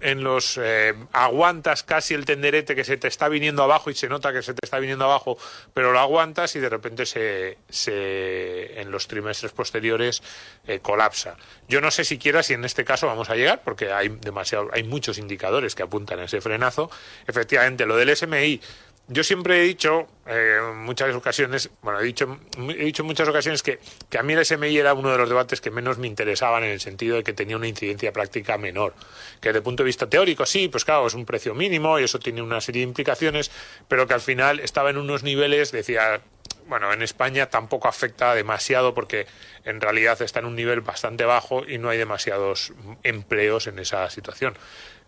en 0.00 0.22
los 0.22 0.58
eh, 0.62 0.94
aguantas 1.12 1.82
casi 1.82 2.14
el 2.14 2.24
tenderete 2.24 2.74
que 2.74 2.84
se 2.84 2.96
te 2.96 3.08
está 3.08 3.28
viniendo 3.28 3.62
abajo 3.62 3.90
y 3.90 3.94
se 3.94 4.08
nota 4.08 4.32
que 4.32 4.42
se 4.42 4.54
te 4.54 4.64
está 4.64 4.78
viniendo 4.78 5.04
abajo, 5.04 5.38
pero 5.72 5.92
lo 5.92 5.98
aguantas 5.98 6.54
y 6.56 6.60
de 6.60 6.68
repente 6.68 7.06
se, 7.06 7.58
se 7.68 8.80
en 8.80 8.90
los 8.90 9.06
trimestres 9.08 9.52
posteriores 9.52 10.22
eh, 10.66 10.80
colapsa. 10.80 11.36
Yo 11.68 11.80
no 11.80 11.90
sé 11.90 12.04
siquiera 12.04 12.42
si 12.42 12.54
en 12.54 12.64
este 12.64 12.84
caso 12.84 13.06
vamos 13.06 13.30
a 13.30 13.36
llegar, 13.36 13.62
porque 13.64 13.92
hay 13.92 14.08
demasiado, 14.08 14.68
hay 14.72 14.84
muchos 14.84 15.18
indicadores 15.18 15.74
que 15.74 15.82
apuntan 15.82 16.18
a 16.18 16.24
ese 16.24 16.40
frenazo. 16.40 16.90
Efectivamente, 17.26 17.86
lo 17.86 17.96
del 17.96 18.14
SMI 18.14 18.60
yo 19.08 19.22
siempre 19.22 19.60
he 19.60 19.62
dicho 19.64 20.06
eh, 20.26 20.58
en 20.58 20.78
muchas 20.78 21.14
ocasiones, 21.14 21.70
bueno, 21.82 22.00
he 22.00 22.04
dicho, 22.04 22.38
he 22.70 22.84
dicho 22.84 23.04
muchas 23.04 23.28
ocasiones 23.28 23.62
que, 23.62 23.78
que, 24.08 24.18
a 24.18 24.22
mí 24.22 24.32
el 24.32 24.44
SMI 24.44 24.78
era 24.78 24.94
uno 24.94 25.10
de 25.10 25.18
los 25.18 25.28
debates 25.28 25.60
que 25.60 25.70
menos 25.70 25.98
me 25.98 26.06
interesaban 26.06 26.64
en 26.64 26.70
el 26.70 26.80
sentido 26.80 27.16
de 27.16 27.22
que 27.22 27.34
tenía 27.34 27.56
una 27.56 27.68
incidencia 27.68 28.12
práctica 28.12 28.56
menor. 28.56 28.94
Que 29.40 29.50
desde 29.50 29.58
el 29.58 29.62
punto 29.62 29.82
de 29.82 29.88
vista 29.88 30.08
teórico, 30.08 30.46
sí, 30.46 30.68
pues 30.68 30.84
claro, 30.84 31.06
es 31.06 31.14
un 31.14 31.26
precio 31.26 31.54
mínimo 31.54 31.98
y 31.98 32.04
eso 32.04 32.18
tiene 32.18 32.40
una 32.40 32.60
serie 32.62 32.80
de 32.80 32.88
implicaciones, 32.88 33.50
pero 33.88 34.06
que 34.06 34.14
al 34.14 34.22
final 34.22 34.60
estaba 34.60 34.88
en 34.88 34.96
unos 34.96 35.22
niveles, 35.22 35.70
decía, 35.70 36.22
bueno, 36.66 36.92
en 36.92 37.02
España 37.02 37.50
tampoco 37.50 37.88
afecta 37.88 38.34
demasiado 38.34 38.94
porque 38.94 39.26
en 39.64 39.80
realidad 39.80 40.20
está 40.22 40.40
en 40.40 40.46
un 40.46 40.56
nivel 40.56 40.80
bastante 40.80 41.24
bajo 41.24 41.66
y 41.66 41.76
no 41.76 41.90
hay 41.90 41.98
demasiados 41.98 42.72
empleos 43.02 43.66
en 43.66 43.78
esa 43.78 44.08
situación. 44.08 44.54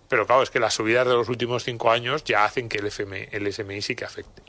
Pero 0.09 0.27
claro, 0.27 0.42
es 0.42 0.51
que 0.51 0.61
las 0.61 0.75
subidas 0.75 1.07
de 1.07 1.14
los 1.14 1.29
últimos 1.29 1.64
cinco 1.64 1.90
años 1.90 2.25
ya 2.25 2.45
hacen 2.45 2.69
que 2.69 2.79
el, 2.79 2.90
el 3.33 3.53
SMI 3.53 3.83
sí 3.83 3.97
que 3.97 4.05
afecte. 4.05 4.42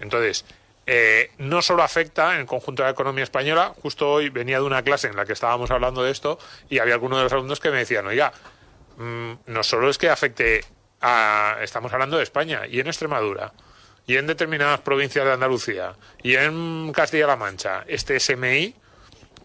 Entonces, 0.00 0.44
eh, 0.88 1.32
no 1.38 1.62
solo 1.62 1.82
afecta 1.82 2.34
en 2.34 2.40
el 2.40 2.46
conjunto 2.46 2.82
de 2.82 2.88
la 2.88 2.92
economía 2.92 3.24
española, 3.24 3.74
justo 3.82 4.08
hoy 4.08 4.28
venía 4.28 4.58
de 4.58 4.64
una 4.64 4.82
clase 4.82 5.08
en 5.08 5.16
la 5.16 5.24
que 5.24 5.32
estábamos 5.32 5.72
hablando 5.72 6.02
de 6.04 6.12
esto 6.12 6.38
y 6.70 6.78
había 6.78 6.94
algunos 6.94 7.18
de 7.18 7.24
los 7.24 7.32
alumnos 7.32 7.58
que 7.58 7.70
me 7.70 7.78
decían, 7.78 8.06
oiga, 8.06 8.32
mm, 8.96 9.32
no 9.46 9.62
solo 9.64 9.90
es 9.90 9.98
que 9.98 10.08
afecte 10.08 10.64
a, 11.00 11.58
estamos 11.60 11.92
hablando 11.92 12.18
de 12.18 12.22
España 12.22 12.66
y 12.68 12.78
en 12.78 12.86
Extremadura 12.86 13.52
y 14.06 14.16
en 14.16 14.28
determinadas 14.28 14.80
provincias 14.80 15.24
de 15.24 15.32
Andalucía 15.32 15.96
y 16.22 16.36
en 16.36 16.92
Castilla-La 16.92 17.34
Mancha, 17.34 17.84
este 17.88 18.20
SMI 18.20 18.76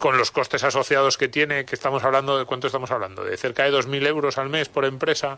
con 0.02 0.18
los 0.18 0.32
costes 0.32 0.64
asociados 0.64 1.16
que 1.16 1.28
tiene, 1.28 1.64
que 1.64 1.76
estamos 1.76 2.04
hablando 2.04 2.40
de 2.40 2.46
cuánto 2.46 2.66
estamos 2.66 2.90
hablando, 2.90 3.24
de 3.24 3.38
cerca 3.38 3.64
de 3.66 3.72
2.000 3.72 4.08
euros 4.08 4.40
al 4.40 4.50
mes 4.50 4.68
por 4.68 4.84
empresa 4.84 5.38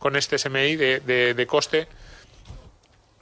con 0.00 0.16
este 0.16 0.36
SMI 0.36 0.74
de, 0.74 0.98
de, 1.32 1.46
coste, 1.46 1.86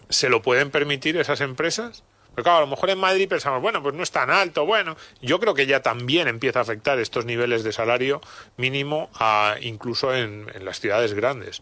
¿se 0.09 0.31
lo 0.31 0.41
pueden 0.41 0.71
permitir 0.71 1.19
esas 1.19 1.43
empresas? 1.43 2.05
Pero 2.35 2.43
claro, 2.43 2.59
a 2.59 2.61
lo 2.63 2.69
mejor 2.69 2.89
en 2.89 2.99
Madrid 2.99 3.29
pensamos, 3.29 3.61
bueno, 3.61 3.83
pues 3.83 3.95
no 3.95 4.03
es 4.03 4.11
tan 4.11 4.31
alto, 4.31 4.65
bueno, 4.65 4.97
yo 5.21 5.39
creo 5.39 5.53
que 5.53 5.67
ya 5.67 5.83
también 5.83 6.27
empieza 6.27 6.61
a 6.61 6.63
afectar 6.63 6.99
estos 6.99 7.27
niveles 7.27 7.65
de 7.65 7.73
salario 7.75 8.23
mínimo 8.57 9.11
a, 9.13 9.57
incluso 9.61 10.15
en 10.15 10.47
las 10.65 10.81
ciudades 10.81 11.13
grandes 11.13 11.61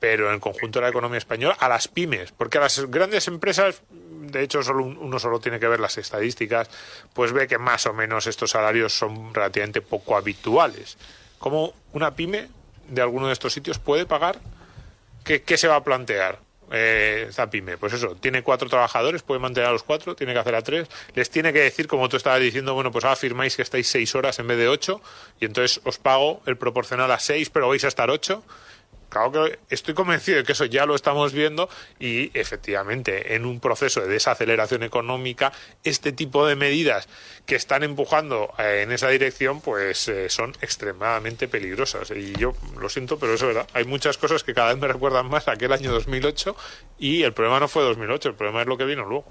pero 0.00 0.28
en 0.28 0.34
el 0.34 0.40
conjunto 0.40 0.78
de 0.78 0.84
la 0.84 0.88
economía 0.88 1.18
española, 1.18 1.56
a 1.60 1.68
las 1.68 1.86
pymes, 1.86 2.32
porque 2.32 2.58
a 2.58 2.62
las 2.62 2.90
grandes 2.90 3.28
empresas, 3.28 3.82
de 3.90 4.42
hecho 4.42 4.62
solo 4.62 4.84
uno 4.84 5.18
solo 5.18 5.38
tiene 5.38 5.60
que 5.60 5.68
ver 5.68 5.78
las 5.78 5.98
estadísticas, 5.98 6.70
pues 7.12 7.32
ve 7.32 7.46
que 7.46 7.58
más 7.58 7.84
o 7.86 7.92
menos 7.92 8.26
estos 8.26 8.50
salarios 8.50 8.94
son 8.94 9.32
relativamente 9.34 9.82
poco 9.82 10.16
habituales. 10.16 10.96
¿Cómo 11.38 11.74
una 11.92 12.14
pyme 12.14 12.48
de 12.88 13.02
alguno 13.02 13.26
de 13.26 13.34
estos 13.34 13.52
sitios 13.52 13.78
puede 13.78 14.06
pagar? 14.06 14.40
¿Qué, 15.22 15.56
se 15.56 15.68
va 15.68 15.76
a 15.76 15.84
plantear? 15.84 16.38
Eh, 16.72 17.26
esta 17.28 17.50
pyme, 17.50 17.76
pues 17.76 17.92
eso, 17.92 18.14
tiene 18.14 18.42
cuatro 18.42 18.68
trabajadores, 18.68 19.22
puede 19.22 19.40
mantener 19.40 19.68
a 19.68 19.72
los 19.72 19.82
cuatro, 19.82 20.14
tiene 20.14 20.32
que 20.32 20.38
hacer 20.38 20.54
a 20.54 20.62
tres, 20.62 20.88
les 21.14 21.28
tiene 21.28 21.52
que 21.52 21.60
decir, 21.60 21.88
como 21.88 22.08
tú 22.08 22.16
estabas 22.16 22.40
diciendo, 22.40 22.74
bueno, 22.74 22.92
pues 22.92 23.04
afirmáis 23.04 23.56
que 23.56 23.62
estáis 23.62 23.88
seis 23.88 24.14
horas 24.14 24.38
en 24.38 24.46
vez 24.46 24.56
de 24.56 24.68
ocho, 24.68 25.02
y 25.40 25.46
entonces 25.46 25.80
os 25.84 25.98
pago 25.98 26.42
el 26.46 26.56
proporcional 26.56 27.10
a 27.10 27.18
seis, 27.18 27.50
pero 27.50 27.68
vais 27.68 27.82
a 27.84 27.88
estar 27.88 28.08
ocho, 28.08 28.44
Claro 29.10 29.32
que 29.32 29.58
estoy 29.70 29.92
convencido 29.92 30.38
de 30.38 30.44
que 30.44 30.52
eso 30.52 30.64
ya 30.66 30.86
lo 30.86 30.94
estamos 30.94 31.32
viendo 31.32 31.68
y 31.98 32.30
efectivamente 32.38 33.34
en 33.34 33.44
un 33.44 33.58
proceso 33.58 34.00
de 34.00 34.06
desaceleración 34.06 34.84
económica 34.84 35.52
este 35.82 36.12
tipo 36.12 36.46
de 36.46 36.54
medidas 36.54 37.08
que 37.44 37.56
están 37.56 37.82
empujando 37.82 38.54
eh, 38.56 38.82
en 38.84 38.92
esa 38.92 39.08
dirección 39.08 39.60
pues 39.60 40.06
eh, 40.06 40.28
son 40.30 40.52
extremadamente 40.60 41.48
peligrosas. 41.48 42.12
Y 42.12 42.34
yo 42.34 42.54
lo 42.78 42.88
siento 42.88 43.18
pero 43.18 43.34
eso 43.34 43.50
es 43.50 43.56
verdad. 43.56 43.68
Hay 43.74 43.84
muchas 43.84 44.16
cosas 44.16 44.44
que 44.44 44.54
cada 44.54 44.68
vez 44.72 44.80
me 44.80 44.86
recuerdan 44.86 45.28
más 45.28 45.48
a 45.48 45.52
aquel 45.52 45.72
año 45.72 45.90
2008 45.90 46.54
y 47.00 47.24
el 47.24 47.32
problema 47.32 47.58
no 47.58 47.66
fue 47.66 47.82
2008 47.82 48.28
el 48.28 48.34
problema 48.36 48.62
es 48.62 48.68
lo 48.68 48.78
que 48.78 48.84
vino 48.84 49.04
luego. 49.04 49.26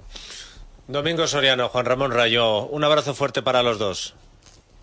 Domingo 0.88 1.26
Soriano 1.26 1.70
Juan 1.70 1.86
Ramón 1.86 2.12
Rayo 2.12 2.64
un 2.66 2.84
abrazo 2.84 3.14
fuerte 3.14 3.40
para 3.40 3.62
los 3.62 3.78
dos. 3.78 4.14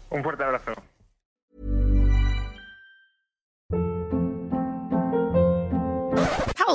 Un 0.10 0.24
fuerte 0.24 0.44
abrazo 0.44 0.74